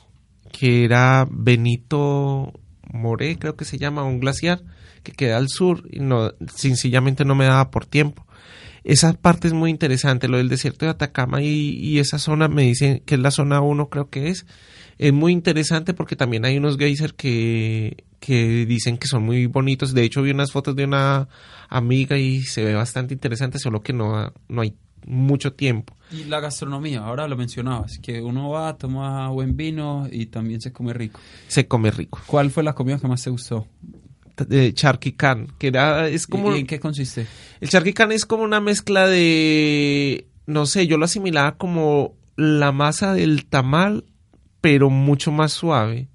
[0.51, 2.53] que era Benito
[3.01, 4.61] Moré, creo que se llama, un glaciar
[5.03, 8.25] que queda al sur y no, sencillamente no me daba por tiempo.
[8.83, 13.03] Esa parte es muy interesante, lo del desierto de Atacama y, esa zona me dicen
[13.05, 14.45] que es la zona 1 creo que es.
[14.97, 19.93] Es muy interesante porque también hay unos geysers que, que dicen que son muy bonitos.
[19.93, 21.27] De hecho vi unas fotos de una
[21.69, 25.95] amiga y se ve bastante interesante, solo que no, no hay mucho tiempo.
[26.11, 30.71] Y la gastronomía, ahora lo mencionabas, que uno va, toma buen vino y también se
[30.71, 31.19] come rico.
[31.47, 32.19] Se come rico.
[32.25, 33.67] ¿Cuál fue la comida que más te gustó?
[34.47, 36.55] de charquicán, que era, es como...
[36.55, 37.27] ¿Y en qué consiste?
[37.59, 43.13] El charquicán es como una mezcla de, no sé, yo lo asimilaba como la masa
[43.13, 44.05] del tamal,
[44.59, 46.07] pero mucho más suave.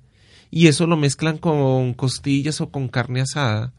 [0.50, 3.72] Y eso lo mezclan con costillas o con carne asada.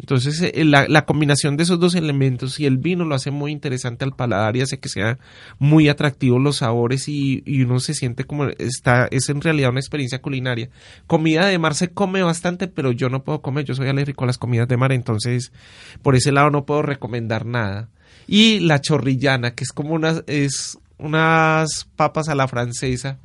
[0.00, 4.04] Entonces, eh, la, combinación de esos dos elementos y el vino lo hace muy interesante
[4.04, 5.18] al paladar y hace que sea
[5.58, 10.22] muy atractivo los sabores y, uno se siente como está, es en realidad una experiencia
[10.22, 10.70] culinaria.
[11.06, 14.28] Comida de mar se come bastante, pero yo no puedo comer, yo soy alérgico a
[14.28, 15.52] las comidas de mar, entonces
[16.00, 17.90] por ese lado no puedo recomendar nada.
[18.26, 23.18] Y la chorrillana, que es como unas, es unas papas a la francesa,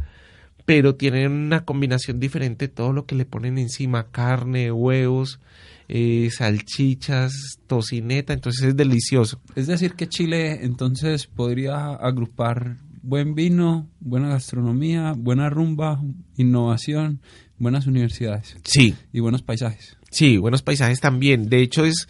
[0.66, 5.40] pero tienen una combinación diferente, todo lo que le ponen encima, carne, huevos,
[5.88, 9.42] eh, salchichas, tocineta, entonces es delicioso.
[9.56, 16.02] Es decir, que Chile entonces podría agrupar buen vino, buena gastronomía, buena rumba,
[16.38, 17.22] innovación,
[17.58, 18.58] buenas universidades.
[18.64, 18.96] Sí.
[19.14, 19.98] Y buenos paisajes.
[20.10, 21.50] Sí, buenos paisajes también.
[21.50, 22.08] De hecho, es.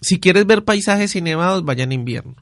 [0.00, 2.36] Si quieres ver paisajes y nevados, vaya en invierno.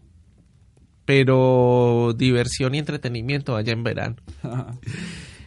[1.04, 4.16] Pero diversión y entretenimiento, vaya en verano.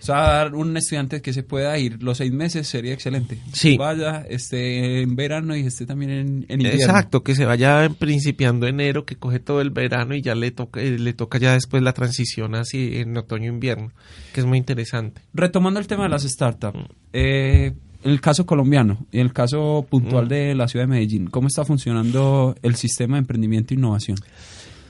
[0.05, 3.39] O sea, un estudiante que se pueda ir los seis meses sería excelente.
[3.53, 3.75] Sí.
[3.75, 6.79] Vaya, esté en verano y esté también en, invierno.
[6.79, 10.79] Exacto, que se vaya principiando enero, que coge todo el verano y ya le toca,
[10.79, 13.93] eh, le toca ya después la transición así en otoño-invierno,
[14.31, 15.23] que es muy interesante.
[15.33, 19.87] Retomando el tema de las startups, eh, en el caso colombiano y en el caso
[19.89, 20.29] puntual mm.
[20.29, 24.17] de la ciudad de Medellín, ¿cómo está funcionando el sistema de emprendimiento e innovación?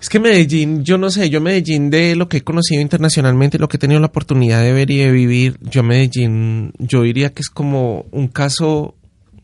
[0.05, 3.67] Es que Medellín, yo no sé, yo Medellín de lo que he conocido internacionalmente, lo
[3.67, 7.41] que he tenido la oportunidad de ver y de vivir, yo Medellín, yo diría que
[7.41, 8.93] es como un caso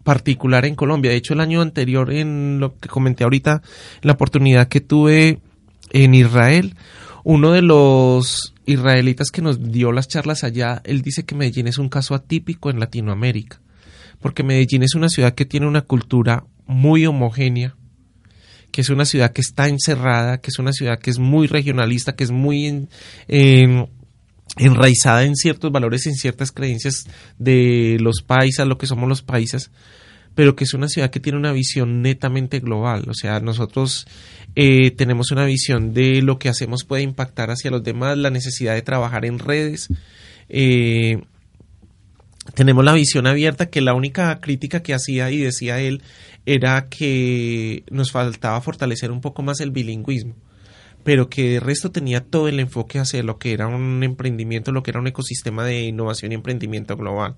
[0.03, 1.09] particular en Colombia.
[1.09, 3.63] De hecho, el año anterior, en lo que comenté ahorita,
[4.03, 5.39] la oportunidad que tuve
[5.89, 6.75] en Israel,
[7.23, 11.79] uno de los israelitas que nos dio las charlas allá, él dice que Medellín es
[11.79, 13.59] un caso atípico en Latinoamérica,
[14.19, 17.75] porque Medellín es una ciudad que tiene una cultura muy homogénea,
[18.71, 22.15] que es una ciudad que está encerrada, que es una ciudad que es muy regionalista,
[22.15, 22.87] que es muy
[24.57, 27.05] enraizada en ciertos valores, en ciertas creencias
[27.37, 29.71] de los paisas, lo que somos los paisas,
[30.35, 33.05] pero que es una ciudad que tiene una visión netamente global.
[33.07, 34.05] O sea, nosotros
[34.55, 38.73] eh, tenemos una visión de lo que hacemos puede impactar hacia los demás, la necesidad
[38.73, 39.87] de trabajar en redes.
[40.49, 41.21] Eh,
[42.53, 46.01] tenemos la visión abierta que la única crítica que hacía y decía él
[46.45, 50.35] era que nos faltaba fortalecer un poco más el bilingüismo,
[51.03, 54.81] pero que el resto tenía todo el enfoque hacia lo que era un emprendimiento, lo
[54.81, 57.35] que era un ecosistema de innovación y emprendimiento global.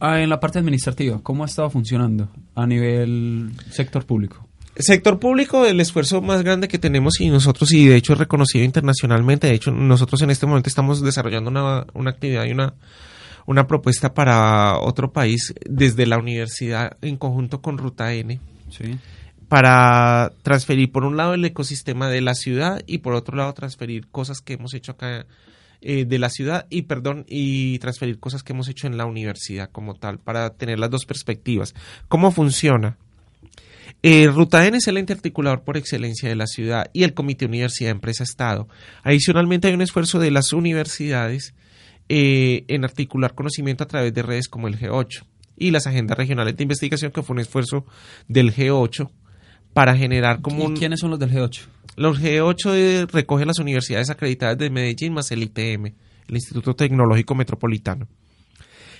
[0.00, 4.46] Ah, en la parte administrativa, ¿cómo ha estado funcionando a nivel sector público?
[4.76, 8.64] Sector público, el esfuerzo más grande que tenemos y nosotros, y de hecho es reconocido
[8.64, 12.74] internacionalmente, de hecho nosotros en este momento estamos desarrollando una, una actividad y una
[13.46, 18.40] una propuesta para otro país desde la universidad en conjunto con Ruta N.
[19.48, 24.06] Para transferir por un lado el ecosistema de la ciudad y por otro lado transferir
[24.08, 25.26] cosas que hemos hecho acá
[25.82, 29.70] eh, de la ciudad y perdón y transferir cosas que hemos hecho en la universidad
[29.70, 31.74] como tal para tener las dos perspectivas.
[32.06, 32.98] ¿Cómo funciona?
[34.02, 37.46] Eh, Ruta N es el ente articulador por excelencia de la ciudad y el Comité
[37.46, 38.68] Universidad Empresa Estado.
[39.02, 41.54] Adicionalmente hay un esfuerzo de las universidades
[42.12, 45.22] eh, en articular conocimiento a través de redes como el G8
[45.56, 47.86] y las agendas regionales de investigación, que fue un esfuerzo
[48.26, 49.08] del G8
[49.72, 51.60] para generar como ¿Y quiénes son los del G8?
[51.94, 57.36] Los G8 eh, recogen las universidades acreditadas de Medellín más el ITM, el Instituto Tecnológico
[57.36, 58.08] Metropolitano.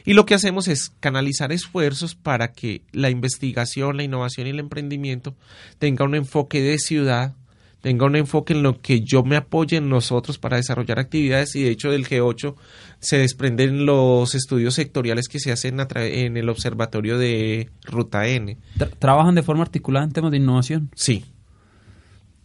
[0.05, 4.61] Y lo que hacemos es canalizar esfuerzos para que la investigación, la innovación y el
[4.61, 5.35] emprendimiento
[5.81, 7.35] tenga un enfoque de ciudad
[7.81, 11.63] tenga un enfoque en lo que yo me apoye en nosotros para desarrollar actividades y
[11.63, 12.55] de hecho del G8
[12.99, 18.59] se desprenden los estudios sectoriales que se hacen en el observatorio de Ruta N.
[18.99, 20.91] ¿Trabajan de forma articulada en temas de innovación?
[20.95, 21.25] Sí,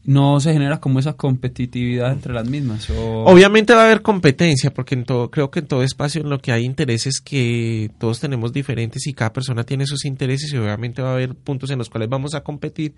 [0.06, 2.88] no se genera como esa competitividad entre las mismas.
[2.89, 6.39] Obviamente va a haber competencia, porque en todo, creo que en todo espacio en lo
[6.39, 11.02] que hay intereses que todos tenemos diferentes y cada persona tiene sus intereses y obviamente
[11.02, 12.94] va a haber puntos en los cuales vamos a competir,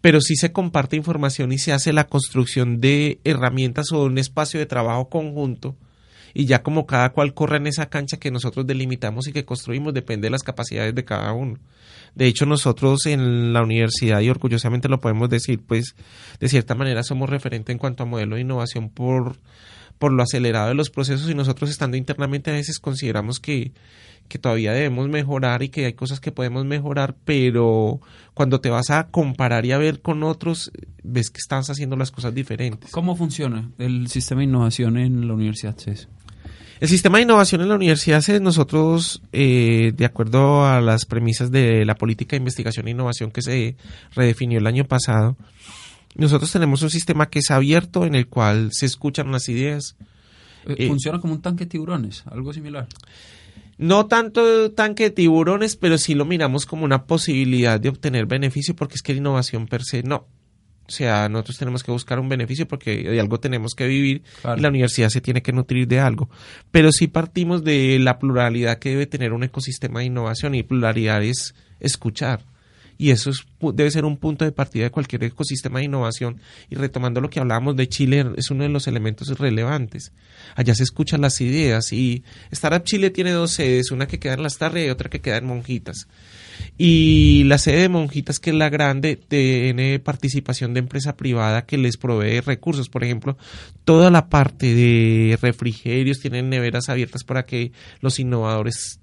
[0.00, 4.58] pero sí se comparte información y se hace la construcción de herramientas o un espacio
[4.58, 5.76] de trabajo conjunto
[6.34, 9.94] y ya como cada cual corre en esa cancha que nosotros delimitamos y que construimos
[9.94, 11.58] depende de las capacidades de cada uno.
[12.14, 15.94] De hecho, nosotros en la universidad, y orgullosamente lo podemos decir, pues
[16.40, 19.36] de cierta manera somos referente en cuanto a modelo de innovación por,
[19.98, 23.72] por lo acelerado de los procesos y nosotros estando internamente a veces consideramos que,
[24.28, 28.00] que todavía debemos mejorar y que hay cosas que podemos mejorar, pero
[28.34, 32.10] cuando te vas a comparar y a ver con otros, ves que estás haciendo las
[32.10, 32.90] cosas diferentes.
[32.92, 36.08] ¿Cómo funciona el sistema de innovación en la Universidad CES?
[36.80, 41.50] El sistema de innovación en la universidad es nosotros, eh, de acuerdo a las premisas
[41.50, 43.76] de la política de investigación e innovación que se
[44.14, 45.36] redefinió el año pasado,
[46.14, 49.94] nosotros tenemos un sistema que es abierto en el cual se escuchan las ideas.
[50.64, 52.24] Eh, eh, ¿Funciona como un tanque de tiburones?
[52.30, 52.88] ¿Algo similar?
[53.76, 58.74] No tanto tanque de tiburones, pero sí lo miramos como una posibilidad de obtener beneficio
[58.74, 60.26] porque es que la innovación per se no.
[60.90, 64.24] O sea, nosotros tenemos que buscar un beneficio porque de algo tenemos que vivir
[64.56, 66.28] y la universidad se tiene que nutrir de algo.
[66.72, 71.22] Pero sí partimos de la pluralidad que debe tener un ecosistema de innovación y pluralidad
[71.22, 72.40] es escuchar.
[73.00, 73.30] Y eso
[73.72, 76.38] debe ser un punto de partida de cualquier ecosistema de innovación.
[76.68, 80.12] Y retomando lo que hablábamos de Chile, es uno de los elementos relevantes.
[80.54, 84.42] Allá se escuchan las ideas y Startup Chile tiene dos sedes, una que queda en
[84.42, 86.08] Las Tarrias y otra que queda en Monjitas.
[86.76, 91.78] Y la sede de Monjitas, que es la grande, tiene participación de empresa privada que
[91.78, 92.90] les provee recursos.
[92.90, 93.38] Por ejemplo,
[93.86, 99.00] toda la parte de refrigerios tienen neveras abiertas para que los innovadores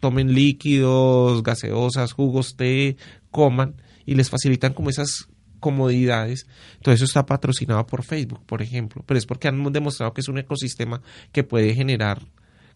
[0.00, 2.96] tomen líquidos, gaseosas, jugos, té,
[3.30, 5.28] coman y les facilitan como esas
[5.60, 6.46] comodidades.
[6.82, 9.04] Todo eso está patrocinado por Facebook, por ejemplo.
[9.06, 12.22] Pero es porque han demostrado que es un ecosistema que puede generar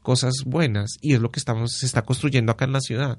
[0.03, 3.19] cosas buenas y es lo que estamos se está construyendo acá en la ciudad.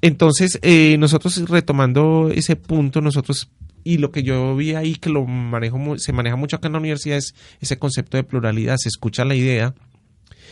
[0.00, 3.50] Entonces, eh, nosotros retomando ese punto, nosotros
[3.84, 6.80] y lo que yo vi ahí que lo manejo se maneja mucho acá en la
[6.80, 9.74] universidad es ese concepto de pluralidad, se escucha la idea.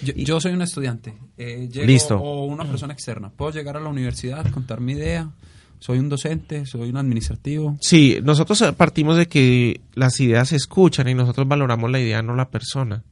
[0.03, 2.17] Yo, soy un estudiante, eh, Listo.
[2.19, 3.31] o una persona externa.
[3.31, 5.31] Puedo llegar a la universidad, contar mi idea.
[5.81, 7.77] Soy un docente, soy un administrativo.
[7.81, 12.35] Sí, nosotros partimos de que las ideas se escuchan y nosotros valoramos la idea, no
[12.35, 13.05] la persona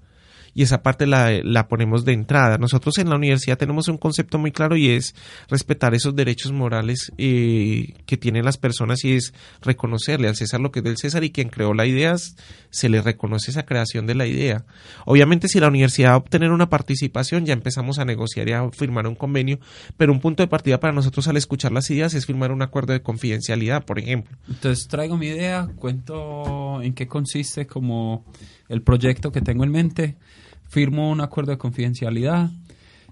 [0.56, 2.56] y esa parte la, la ponemos de entrada.
[2.56, 5.14] Nosotros en la universidad tenemos un concepto muy claro y es
[5.50, 10.72] respetar esos derechos morales eh, que tienen las personas y es reconocerle al César lo
[10.72, 12.16] que es del César y quien creó la idea
[12.70, 14.64] se le reconoce esa creación de la idea.
[15.04, 18.70] Obviamente si la universidad va a obtener una participación ya empezamos a negociar y a
[18.70, 19.60] firmar un convenio,
[19.98, 22.94] pero un punto de partida para nosotros al escuchar las ideas es firmar un acuerdo
[22.94, 24.38] de confidencialidad, por ejemplo.
[24.48, 28.24] Entonces traigo mi idea, cuento en qué consiste como
[28.70, 30.16] el proyecto que tengo en mente
[30.68, 32.50] firmo un acuerdo de confidencialidad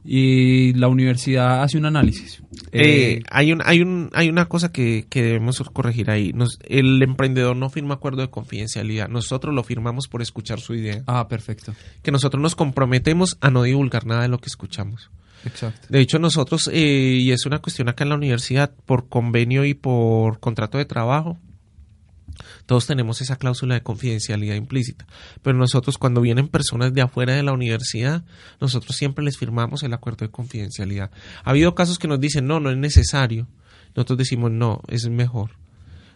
[0.05, 2.43] y la universidad hace un análisis.
[2.73, 6.33] Eh, eh, hay, un, hay, un, hay una cosa que, debemos corregir ahí.
[6.69, 9.09] el emprendedor no firma acuerdo de confidencialidad.
[9.09, 11.03] Nosotros lo firmamos por escuchar su idea.
[11.07, 11.75] Ah, perfecto.
[12.03, 15.11] Que nosotros nos comprometemos a no divulgar nada de lo que escuchamos.
[15.47, 15.87] Exacto.
[15.89, 19.73] De hecho, nosotros, eh, y es una cuestión acá en la universidad, por convenio y
[19.73, 21.39] por contrato de trabajo,
[22.67, 25.07] todos tenemos esa cláusula de confidencialidad implícita,
[25.43, 28.25] pero nosotros cuando vienen personas de afuera de la universidad,
[28.61, 31.11] nosotros siempre les firmamos el acuerdo de confidencialidad.
[31.45, 33.49] Ha habido casos que nos dicen, no, no es necesario.
[33.95, 35.53] Nosotros decimos, no, es mejor.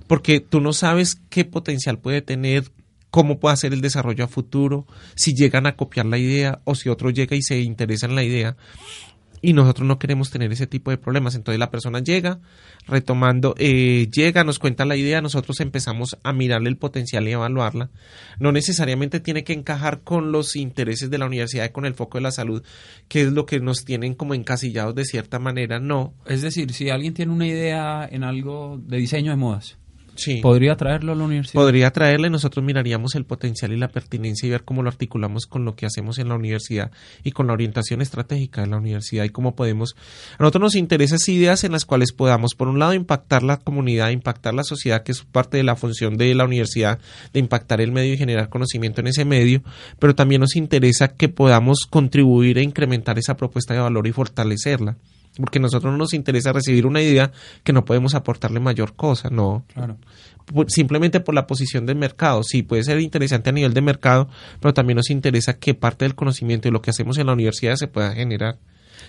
[0.06, 2.72] Porque tú no sabes qué potencial puede tener,
[3.10, 6.88] cómo puede ser el desarrollo a futuro, si llegan a copiar la idea o si
[6.88, 8.56] otro llega y se interesa en la idea
[9.40, 11.34] y nosotros no queremos tener ese tipo de problemas.
[11.34, 12.40] Entonces la persona llega,
[12.86, 17.90] retomando, eh, llega, nos cuenta la idea, nosotros empezamos a mirarle el potencial y evaluarla.
[18.38, 22.18] No necesariamente tiene que encajar con los intereses de la universidad y con el foco
[22.18, 22.62] de la salud,
[23.08, 26.14] que es lo que nos tienen como encasillados de cierta manera, no.
[26.26, 29.78] Es decir, si alguien tiene una idea en algo de diseño de modas,
[30.42, 31.60] ¿Podría traerlo a la universidad?
[31.60, 35.64] Podría traerle, nosotros miraríamos el potencial y la pertinencia y ver cómo lo articulamos con
[35.64, 36.90] lo que hacemos en la universidad
[37.24, 39.96] y con la orientación estratégica de la universidad y cómo podemos...
[40.38, 44.10] A nosotros nos interesan ideas en las cuales podamos, por un lado, impactar la comunidad,
[44.10, 46.98] impactar la sociedad, que es parte de la función de la universidad,
[47.32, 49.62] de impactar el medio y generar conocimiento en ese medio,
[49.98, 54.96] pero también nos interesa que podamos contribuir a incrementar esa propuesta de valor y fortalecerla.
[55.40, 57.32] Porque a nosotros no nos interesa recibir una idea
[57.62, 59.64] que no podemos aportarle mayor cosa, no.
[59.72, 59.96] Claro.
[60.68, 62.42] Simplemente por la posición del mercado.
[62.42, 64.28] Sí, puede ser interesante a nivel de mercado,
[64.60, 67.76] pero también nos interesa que parte del conocimiento y lo que hacemos en la universidad
[67.76, 68.58] se pueda generar.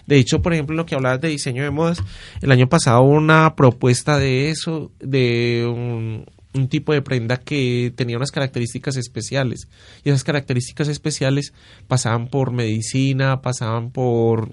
[0.05, 2.03] De hecho, por ejemplo, lo que hablabas de diseño de modas,
[2.41, 7.93] el año pasado hubo una propuesta de eso, de un, un tipo de prenda que
[7.95, 9.67] tenía unas características especiales.
[10.03, 11.53] Y esas características especiales
[11.87, 14.51] pasaban por medicina, pasaban por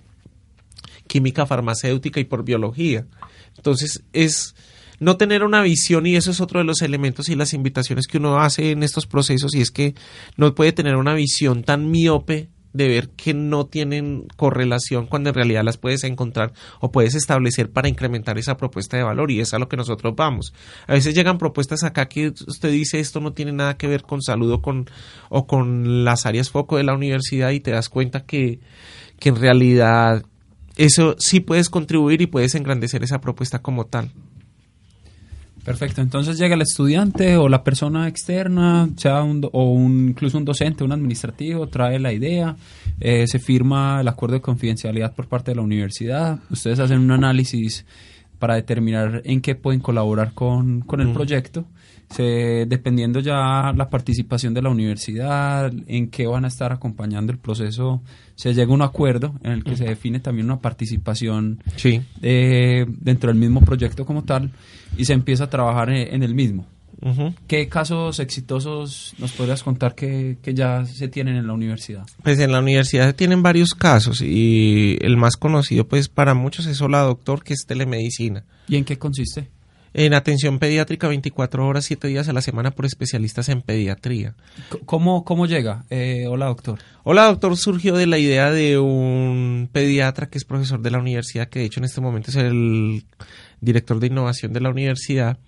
[1.06, 3.06] química farmacéutica y por biología.
[3.56, 4.54] Entonces es
[4.98, 8.18] no tener una visión y eso es otro de los elementos y las invitaciones que
[8.18, 9.94] uno hace en estos procesos y es que
[10.36, 15.34] no puede tener una visión tan miope de ver que no tienen correlación cuando en
[15.34, 19.54] realidad las puedes encontrar o puedes establecer para incrementar esa propuesta de valor y es
[19.54, 20.52] a lo que nosotros vamos.
[20.86, 24.20] A veces llegan propuestas acá que usted dice esto no tiene nada que ver con
[24.20, 24.90] salud o con,
[25.30, 28.60] o con las áreas foco de la universidad y te das cuenta que,
[29.18, 30.22] que en realidad
[30.76, 34.10] eso sí puedes contribuir y puedes engrandecer esa propuesta como tal.
[35.64, 40.44] Perfecto, entonces llega el estudiante o la persona externa, sea un, o un, incluso un
[40.44, 42.54] docente, un administrativo, trae la idea,
[43.00, 47.10] eh, se firma el acuerdo de confidencialidad por parte de la universidad, ustedes hacen un
[47.10, 47.84] análisis
[48.38, 51.64] para determinar en qué pueden colaborar con, con el proyecto
[52.10, 57.38] se, dependiendo ya la participación de la universidad, en qué van a estar acompañando el
[57.38, 58.02] proceso,
[58.34, 62.02] se llega a un acuerdo en el que se define también una participación sí.
[62.22, 64.50] eh, dentro del mismo proyecto como tal
[64.96, 66.66] y se empieza a trabajar en, el mismo.
[67.46, 72.06] ¿Qué casos exitosos nos podrías contar que, que, ya se tienen en la universidad?
[72.22, 76.66] Pues en la universidad se tienen varios casos y el más conocido pues para muchos
[76.66, 78.44] es Hola Doctor, que es telemedicina.
[78.66, 79.50] ¿Y en qué consiste?
[79.98, 84.34] En atención pediátrica 24 horas, 7 días a la semana por especialistas en pediatría.
[84.84, 85.86] ¿Cómo, cómo llega?
[85.88, 86.78] Eh, hola, doctor.
[87.02, 87.56] Hola, doctor.
[87.56, 91.64] Surgió de la idea de un pediatra que es profesor de la universidad, que de
[91.64, 93.06] hecho en este momento es el
[93.62, 95.38] director de innovación de la universidad.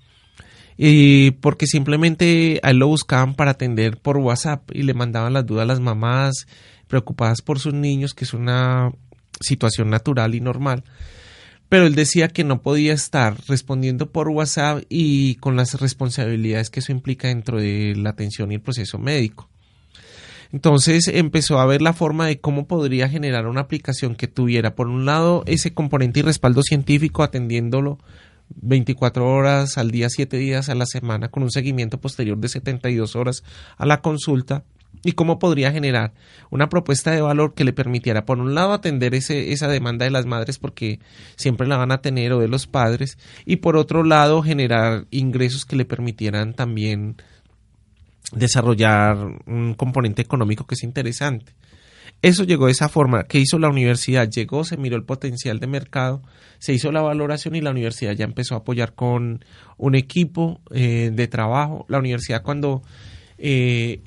[0.79, 5.45] Y porque simplemente a él lo buscaban para atender por WhatsApp y le mandaban las
[5.45, 6.47] dudas a las mamás
[6.87, 8.93] preocupadas por sus niños, que es una
[9.43, 10.85] situación natural y normal
[11.69, 16.81] pero él decía que no podía estar respondiendo por WhatsApp y con las responsabilidades que
[16.81, 19.49] eso implica dentro de la atención y el proceso médico.
[20.51, 24.89] Entonces empezó a ver la forma de cómo podría generar una aplicación que tuviera, por
[24.89, 27.99] un lado, ese componente y respaldo científico atendiéndolo
[28.57, 33.15] 24 horas al día, 7 días a la semana, con un seguimiento posterior de 72
[33.15, 33.45] horas
[33.77, 34.65] a la consulta,
[35.05, 36.13] y cómo podría generar
[36.51, 40.11] una propuesta de valor que le permitiera, por un lado, atender ese, esa demanda de
[40.11, 41.01] las madres porque
[41.37, 45.65] siempre la van a tener o de los padres, y por otro lado, generar ingresos
[45.65, 47.17] que le permitieran también
[48.33, 51.55] desarrollar un componente económico que es interesante.
[52.21, 53.25] Eso llegó de esa forma.
[53.25, 54.29] ¿Qué hizo la universidad?
[54.29, 56.23] Llegó, se miró el potencial de mercado,
[56.59, 59.45] se hizo la valoración y la universidad ya empezó a apoyar con
[59.77, 61.87] un equipo eh, de trabajo.
[61.89, 62.83] La universidad cuando
[63.39, 64.03] eh,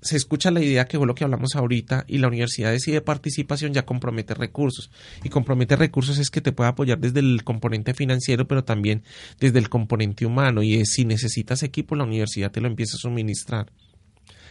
[0.00, 3.72] se escucha la idea que fue lo que hablamos ahorita y la universidad decide participación
[3.72, 4.90] ya compromete recursos.
[5.24, 9.02] Y compromete recursos es que te puede apoyar desde el componente financiero pero también
[9.40, 10.62] desde el componente humano.
[10.62, 13.72] Y si necesitas equipo la universidad te lo empieza a suministrar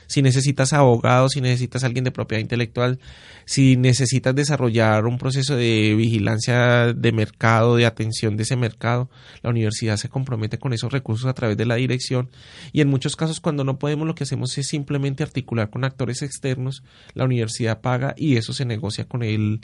[0.07, 2.99] si necesitas abogados, si necesitas alguien de propiedad intelectual,
[3.45, 9.09] si necesitas desarrollar un proceso de vigilancia de mercado, de atención de ese mercado,
[9.41, 12.29] la universidad se compromete con esos recursos a través de la dirección
[12.71, 16.21] y en muchos casos cuando no podemos lo que hacemos es simplemente articular con actores
[16.21, 16.83] externos,
[17.13, 19.61] la universidad paga y eso se negocia con el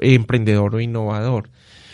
[0.00, 1.50] emprendedor o innovador.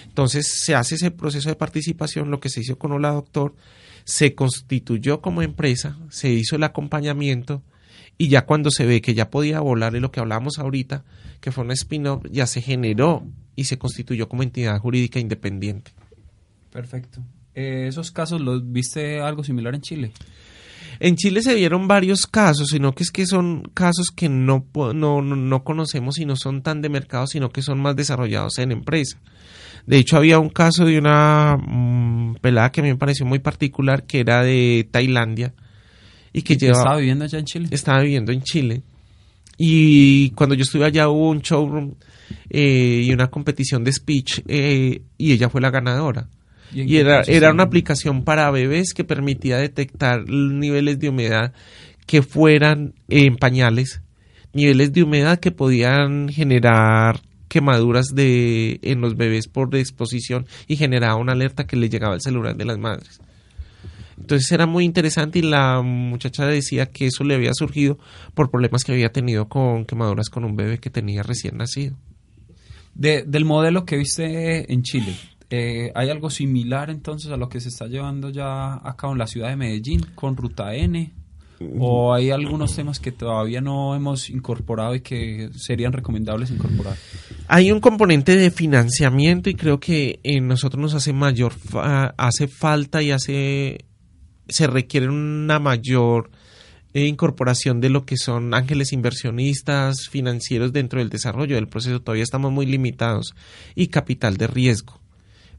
[0.07, 3.55] Entonces se hace ese proceso de participación, lo que se hizo con Hola Doctor,
[4.05, 7.63] se constituyó como empresa, se hizo el acompañamiento,
[8.19, 11.05] y ya cuando se ve que ya podía volar en lo que hablábamos ahorita,
[11.41, 15.93] que fue un spin-off, ya se generó y se constituyó como entidad jurídica independiente.
[16.71, 17.23] Perfecto.
[17.55, 20.13] Eh, ¿Esos casos los viste algo similar en Chile?
[20.99, 25.23] En Chile se vieron varios casos, sino que es que son casos que no, no,
[25.23, 29.19] no conocemos y no son tan de mercado, sino que son más desarrollados en empresa.
[29.87, 33.39] De hecho, había un caso de una mm, pelada que a mí me pareció muy
[33.39, 35.55] particular, que era de Tailandia,
[36.37, 37.69] y que ¿Estaba viviendo allá en Chile?
[37.71, 38.83] Estaba viviendo en Chile.
[39.57, 41.95] Y cuando yo estuve allá hubo un showroom
[42.51, 46.29] eh, y una competición de speech eh, y ella fue la ganadora.
[46.75, 51.55] Y, era, era una aplicación para bebés que permitía detectar niveles de humedad
[52.05, 54.03] que fueran en pañales,
[54.53, 61.17] niveles de humedad que podían generar quemaduras de en los bebés por exposición y generaba
[61.17, 63.21] una alerta que le llegaba al celular de las madres.
[64.19, 67.99] Entonces era muy interesante y la muchacha decía que eso le había surgido
[68.35, 71.97] por problemas que había tenido con quemaduras con un bebé que tenía recién nacido.
[72.95, 75.15] De, del modelo que viste en Chile,
[75.51, 79.27] eh, ¿hay algo similar entonces a lo que se está llevando ya acá en la
[79.27, 81.13] ciudad de Medellín con Ruta N?
[81.79, 86.97] ¿O hay algunos temas que todavía no hemos incorporado y que serían recomendables incorporar?
[87.49, 91.55] Hay un componente de financiamiento y creo que en nosotros nos hace mayor
[92.19, 93.87] hace falta y hace
[94.49, 96.31] se requiere una mayor
[96.95, 102.01] eh, incorporación de lo que son ángeles inversionistas financieros dentro del desarrollo del proceso.
[102.01, 103.35] Todavía estamos muy limitados
[103.75, 105.01] y capital de riesgo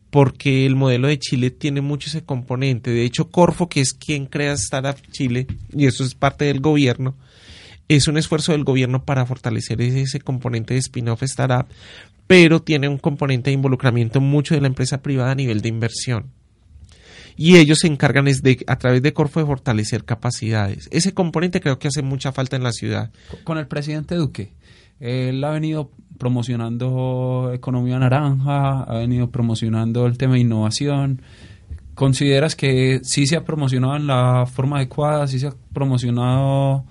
[0.09, 2.91] porque el modelo de Chile tiene mucho ese componente.
[2.91, 7.15] De hecho, Corfo, que es quien crea Startup Chile, y eso es parte del gobierno,
[7.89, 11.67] es un esfuerzo del gobierno para fortalecer ese componente de spin-off startup,
[12.25, 16.31] pero tiene un componente de involucramiento mucho de la empresa privada a nivel de inversión.
[17.38, 20.89] Y ellos se encargan de, a través de Corfo de fortalecer capacidades.
[20.91, 23.11] Ese componente creo que hace mucha falta en la ciudad.
[23.43, 24.53] Con el presidente Duque,
[24.99, 31.21] él ha venido promocionando economía naranja, ha venido promocionando el tema de innovación.
[31.93, 36.85] ¿Consideras que sí se ha promocionado en la forma adecuada, sí se ha promocionado,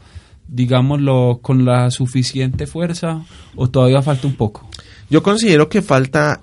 [0.46, 3.24] digámoslo, con la suficiente fuerza
[3.56, 4.68] o todavía falta un poco?
[5.10, 6.42] Yo considero que falta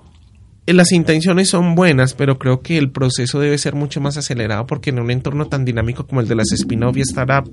[0.72, 4.90] las intenciones son buenas, pero creo que el proceso debe ser mucho más acelerado porque
[4.90, 7.50] en un entorno tan dinámico como el de las spin-off y startup,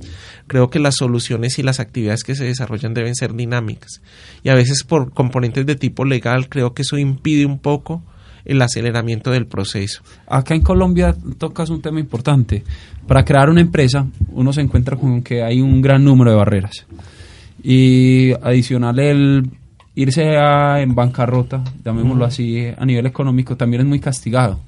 [0.48, 4.02] creo que las soluciones y las actividades que se desarrollan deben ser dinámicas.
[4.44, 8.02] Y a veces por componentes de tipo legal, creo que eso impide un poco
[8.46, 10.04] el aceleramiento del proceso.
[10.28, 12.64] Acá en Colombia tocas un tema importante.
[13.08, 16.86] Para crear una empresa, uno se encuentra con que hay un gran número de barreras.
[17.64, 19.50] Y adicional el
[19.96, 24.60] irse en bancarrota, llamémoslo así, a nivel económico también es muy castigado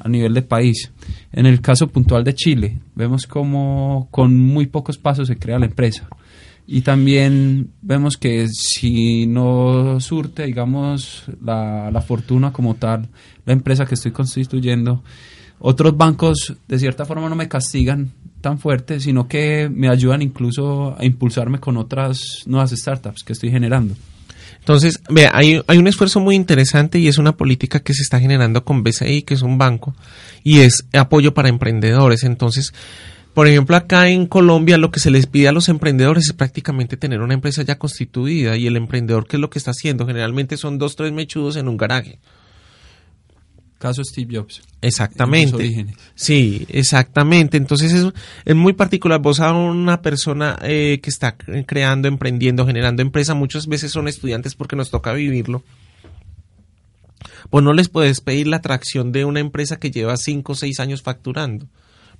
[0.00, 0.90] a nivel de país.
[1.32, 5.66] En el caso puntual de Chile, vemos como con muy pocos pasos se crea la
[5.66, 6.08] empresa.
[6.66, 13.08] Y también vemos que si no surte, digamos, la, la fortuna como tal,
[13.46, 15.02] la empresa que estoy constituyendo,
[15.60, 20.94] otros bancos de cierta forma no me castigan tan fuerte, sino que me ayudan incluso
[20.98, 23.94] a impulsarme con otras nuevas startups que estoy generando.
[24.68, 28.66] Entonces, vea, hay, un esfuerzo muy interesante y es una política que se está generando
[28.66, 29.94] con BCI, que es un banco,
[30.44, 32.22] y es apoyo para emprendedores.
[32.22, 32.74] Entonces,
[33.32, 36.98] por ejemplo, acá en Colombia lo que se les pide a los emprendedores es prácticamente
[36.98, 40.06] tener una empresa ya constituida y el emprendedor, ¿qué es lo que está haciendo?
[40.06, 42.18] Generalmente son dos, tres mechudos en un garaje.
[43.78, 44.60] Caso Steve Jobs.
[44.80, 45.86] Exactamente.
[46.16, 47.56] Sí, exactamente.
[47.56, 48.12] Entonces es,
[48.44, 49.20] es, muy particular.
[49.20, 54.56] Vos a una persona eh, que está creando, emprendiendo, generando empresa, muchas veces son estudiantes
[54.56, 55.62] porque nos toca vivirlo.
[57.50, 60.80] Pues no les puedes pedir la atracción de una empresa que lleva cinco o seis
[60.80, 61.66] años facturando.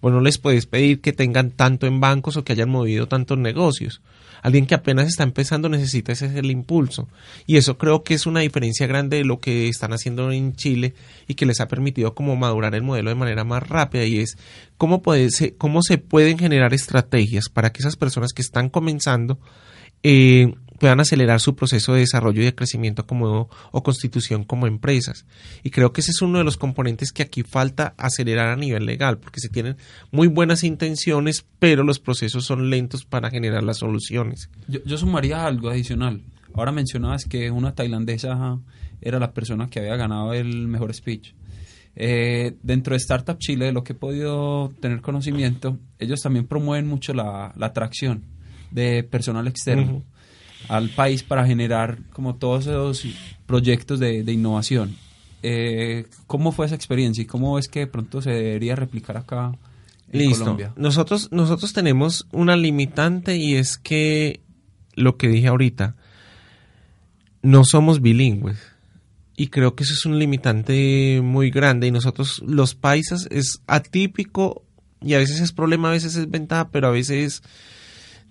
[0.00, 3.36] Pues no les puedes pedir que tengan tanto en bancos o que hayan movido tantos
[3.36, 4.00] negocios.
[4.42, 7.08] Alguien que apenas está empezando necesita ese el impulso.
[7.46, 10.94] Y eso creo que es una diferencia grande de lo que están haciendo en Chile
[11.26, 14.36] y que les ha permitido como madurar el modelo de manera más rápida y es
[14.76, 19.38] cómo, puede, cómo se pueden generar estrategias para que esas personas que están comenzando
[20.02, 25.26] eh, puedan acelerar su proceso de desarrollo y de crecimiento como o constitución como empresas.
[25.62, 28.86] Y creo que ese es uno de los componentes que aquí falta acelerar a nivel
[28.86, 29.76] legal, porque se tienen
[30.10, 34.50] muy buenas intenciones, pero los procesos son lentos para generar las soluciones.
[34.66, 36.22] Yo, sumaría algo adicional.
[36.54, 38.58] Ahora mencionabas que una tailandesa
[39.00, 41.34] era la persona que había ganado el mejor speech.
[41.94, 47.12] Eh, dentro de Startup Chile, lo que he podido tener conocimiento, ellos también promueven mucho
[47.12, 48.22] la, atracción
[48.70, 50.04] de personal externo
[50.68, 53.06] al país para generar como todos esos
[53.46, 54.96] proyectos de, innovación.
[55.42, 59.52] Eh, ¿Cómo fue esa experiencia y cómo es que de pronto se debería replicar acá
[60.12, 60.72] en Colombia?
[60.76, 64.40] Nosotros, nosotros tenemos una limitante y es que
[64.94, 65.96] lo que dije ahorita,
[67.42, 68.58] no somos bilingües.
[69.36, 71.86] Y creo que eso es un limitante muy grande.
[71.86, 74.64] Y nosotros, los paisas, es atípico
[75.00, 77.42] y a veces es problema, a veces es ventaja, pero a veces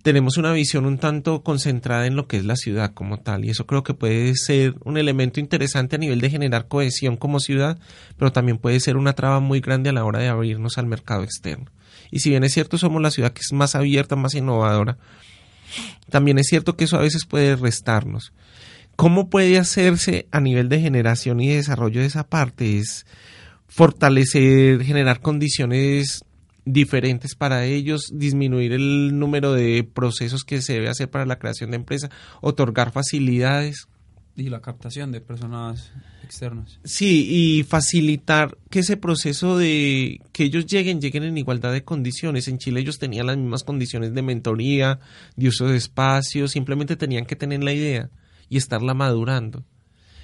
[0.08, 3.50] tenemos una visión un tanto concentrada en lo que es la ciudad como tal y
[3.50, 7.78] eso creo que puede ser un elemento interesante a nivel de generar cohesión como ciudad,
[8.16, 11.24] pero también puede ser una traba muy grande a la hora de abrirnos al mercado
[11.24, 11.70] externo.
[12.10, 14.98] Y si bien es cierto somos la ciudad que es más abierta, más innovadora,
[16.10, 18.32] también es cierto que eso a veces puede restarnos.
[18.96, 22.78] ¿Cómo puede hacerse a nivel de generación y desarrollo de esa parte?
[22.78, 23.06] Es
[23.68, 26.24] fortalecer, generar condiciones
[26.68, 31.72] diferentes para ellos, disminuir el número de procesos que se debe hacer para la creación
[31.72, 32.10] de empresa,
[32.42, 33.88] otorgar facilidades.
[34.36, 35.92] Y la captación de personas
[36.24, 36.80] externas.
[36.84, 42.48] Sí, y facilitar que ese proceso de que ellos lleguen, lleguen en igualdad de condiciones.
[42.48, 45.00] En Chile ellos tenían las mismas condiciones de mentoría,
[45.36, 48.12] de uso de espacio, simplemente tenían que tener la idea
[48.50, 49.64] y estarla madurando.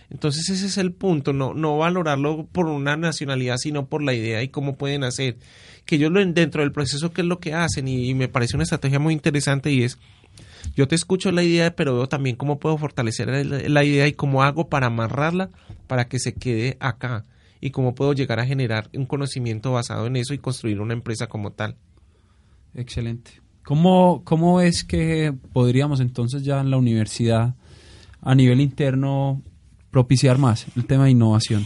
[0.09, 4.43] Entonces ese es el punto, no, no valorarlo por una nacionalidad, sino por la idea
[4.43, 5.37] y cómo pueden hacer.
[5.85, 8.63] Que ellos lo, dentro del proceso, qué es lo que hacen, y, me parece una
[8.63, 9.99] estrategia muy interesante y es,
[10.75, 14.43] yo te escucho la idea, pero veo también cómo puedo fortalecer la idea y cómo
[14.43, 15.49] hago para amarrarla
[15.87, 17.25] para que se quede acá
[17.59, 21.27] y cómo puedo llegar a generar un conocimiento basado en eso y construir una empresa
[21.27, 21.77] como tal.
[22.75, 23.41] Excelente.
[23.63, 27.55] ¿Cómo, cómo es que podríamos entonces ya en la universidad
[28.21, 29.41] a nivel interno
[29.91, 31.65] propiciar más el tema de innovación?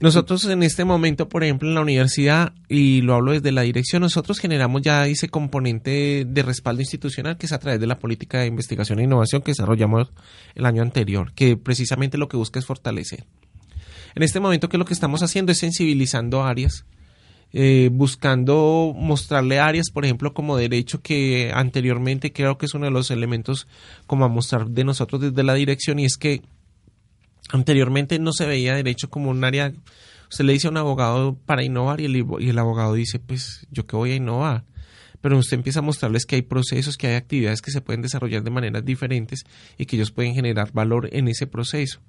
[0.00, 4.02] Nosotros en este momento, por ejemplo, en la universidad, y lo hablo desde la dirección,
[4.02, 8.40] nosotros generamos ya ese componente de respaldo institucional que es a través de la política
[8.40, 10.10] de investigación e innovación que desarrollamos
[10.54, 13.24] el año anterior, que precisamente lo que busca es fortalecer.
[14.14, 15.52] En este momento, ¿qué es lo que estamos haciendo?
[15.52, 16.84] Es sensibilizando áreas,
[17.52, 22.90] eh, buscando mostrarle áreas, por ejemplo, como derecho, que anteriormente creo que es uno de
[22.90, 23.66] los elementos
[24.06, 26.42] como a mostrar de nosotros desde la dirección, y es que
[27.50, 29.72] Anteriormente no se veía derecho como un área,
[30.30, 33.86] usted le dice a un abogado para innovar y el, el abogado dice, pues yo
[33.86, 34.64] qué voy a innovar.
[35.20, 38.42] Pero usted empieza a mostrarles que hay procesos, que hay actividades que se pueden desarrollar
[38.42, 39.44] de maneras diferentes
[39.78, 42.00] y que ellos pueden generar valor en ese proceso.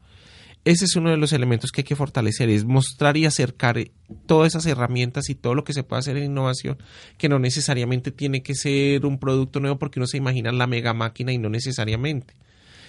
[0.65, 3.79] Ese es uno de los elementos que hay que fortalecer, es mostrar y acercar
[4.25, 6.77] todas esas herramientas y todo lo que se puede hacer en innovación,
[7.17, 10.93] que no necesariamente tiene que ser un producto nuevo porque uno se imagina la mega
[10.93, 12.33] máquina y no necesariamente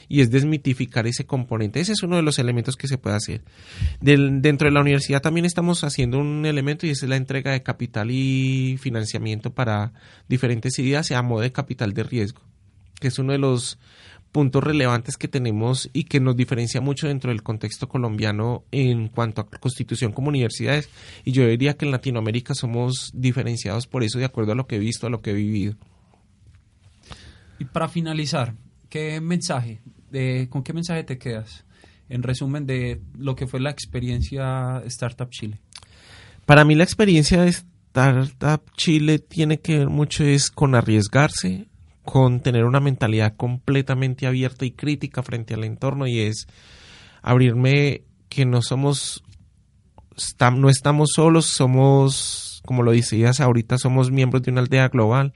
[0.08, 1.80] y es desmitificar ese componente.
[1.80, 3.42] Ese es uno de los elementos que se puede hacer.
[4.00, 8.10] dentro de la universidad también estamos haciendo un elemento y es la entrega de capital
[8.10, 9.92] y financiamiento para
[10.28, 12.40] diferentes ideas a modo de capital de riesgo,
[13.00, 13.78] que es uno de los
[14.32, 19.40] puntos relevantes que tenemos y que nos diferencia mucho dentro del contexto colombiano en cuanto
[19.40, 20.90] a constitución como universidades.
[21.24, 24.76] Y yo diría que en Latinoamérica somos diferenciados por eso de acuerdo a lo que
[24.76, 25.76] he visto, a lo que he vivido.
[27.58, 28.54] Y para finalizar,
[28.88, 29.80] ¿qué mensaje
[30.48, 31.64] ¿con qué mensaje te quedas?
[32.08, 35.60] En resumen de lo que fue la experiencia Startup Chile.
[36.46, 41.68] Para mí la experiencia de Startup Chile tiene que ver mucho es con arriesgarse,
[42.04, 46.46] con tener una mentalidad completamente abierta y crítica frente al entorno y es
[47.22, 49.22] abrirme que no somos
[50.56, 55.32] no estamos solos, somos como lo decías ahorita, somos miembros de una aldea global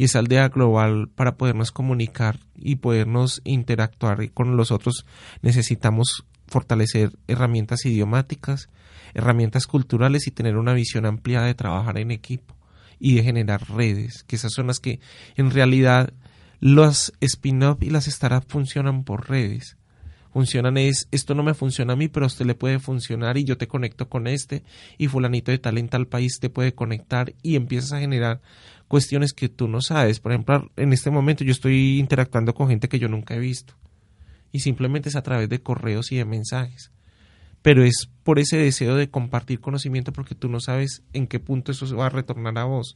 [0.00, 5.04] y esa aldea global para podernos comunicar y podernos interactuar con los otros
[5.42, 8.70] necesitamos fortalecer herramientas idiomáticas,
[9.12, 12.56] herramientas culturales y tener una visión ampliada de trabajar en equipo
[12.98, 15.00] y de generar redes, que esas son las que
[15.36, 16.14] en realidad
[16.60, 19.76] los spin-off y las startups funcionan por redes.
[20.32, 23.44] Funcionan es, esto no me funciona a mí, pero a usted le puede funcionar y
[23.44, 24.62] yo te conecto con este
[24.96, 28.40] y fulanito de tal en tal país te puede conectar y empiezas a generar
[28.86, 30.20] cuestiones que tú no sabes.
[30.20, 33.74] Por ejemplo, en este momento yo estoy interactuando con gente que yo nunca he visto
[34.52, 36.92] y simplemente es a través de correos y de mensajes.
[37.62, 41.72] Pero es por ese deseo de compartir conocimiento porque tú no sabes en qué punto
[41.72, 42.94] eso va a retornar a vos.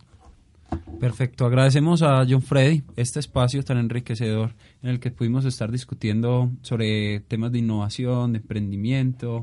[1.01, 6.51] Perfecto, agradecemos a John Freddy este espacio tan enriquecedor en el que pudimos estar discutiendo
[6.63, 9.43] sobre temas de innovación, de emprendimiento,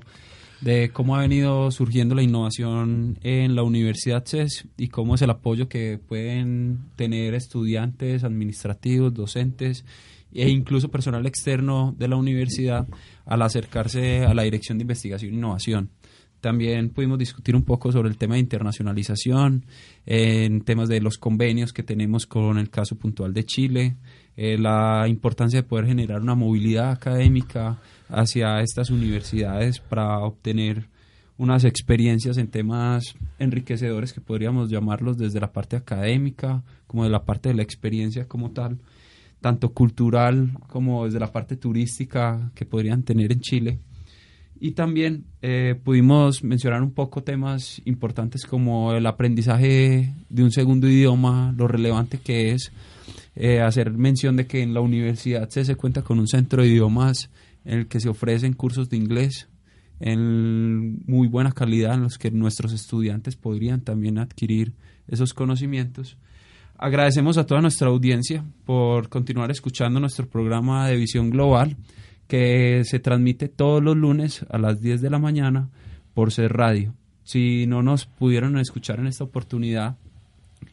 [0.62, 5.30] de cómo ha venido surgiendo la innovación en la Universidad CES y cómo es el
[5.32, 9.86] apoyo que pueden tener estudiantes, administrativos, docentes
[10.34, 12.88] e incluso personal externo de la universidad
[13.26, 15.90] al acercarse a la Dirección de Investigación e Innovación.
[16.42, 19.64] También pudimos discutir un poco sobre el tema de internacionalización,
[20.08, 23.96] en temas de los convenios que tenemos con el caso puntual de Chile,
[24.36, 27.80] eh, la importancia de poder generar una movilidad académica
[28.10, 30.88] hacia estas universidades para obtener
[31.38, 37.24] unas experiencias en temas enriquecedores que podríamos llamarlos desde la parte académica como de la
[37.24, 38.80] parte de la experiencia como tal,
[39.42, 43.80] tanto cultural como desde la parte turística que podrían tener en Chile.
[44.64, 50.88] Y también eh, pudimos mencionar un poco temas importantes como el aprendizaje de un segundo
[50.88, 52.72] idioma, lo relevante que es
[53.36, 57.32] eh, hacer mención de que en la universidad se, cuenta con un centro de idiomas
[57.66, 59.50] en el que se ofrecen cursos de inglés
[60.00, 64.74] en muy buena calidad en los que nuestros estudiantes podrían también adquirir
[65.08, 66.18] esos conocimientos.
[66.78, 71.78] Agradecemos a toda nuestra audiencia por continuar escuchando nuestro programa de visión global
[72.32, 75.68] que se transmite todos los lunes a las 10 de la mañana
[76.14, 76.94] por ser radio.
[77.26, 79.98] Si no nos pudieron escuchar en esta oportunidad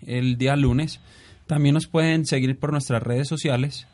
[0.06, 1.00] el día lunes,
[1.48, 3.88] también nos pueden seguir por nuestras redes sociales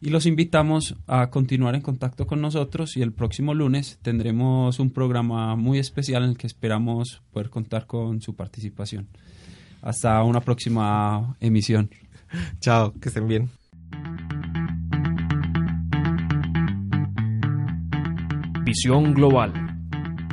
[0.00, 4.90] y los invitamos a continuar en contacto con nosotros y el próximo lunes tendremos un
[4.90, 9.08] programa muy especial en el que esperamos poder contar con su participación.
[9.82, 11.90] Hasta una próxima emisión.
[12.60, 13.59] Chao, que estén bien.
[18.70, 19.52] Visión Global.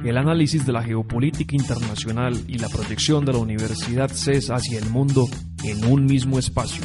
[0.06, 4.88] El análisis de la geopolítica internacional y la proyección de la Universidad CES hacia el
[4.92, 5.28] mundo
[5.64, 6.84] en un mismo espacio.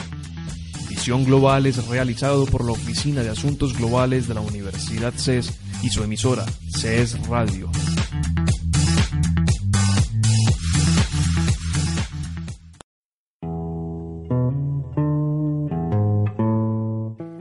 [0.89, 5.91] Visión Global es realizado por la Oficina de Asuntos Globales de la Universidad CES y
[5.91, 7.71] su emisora, CES Radio.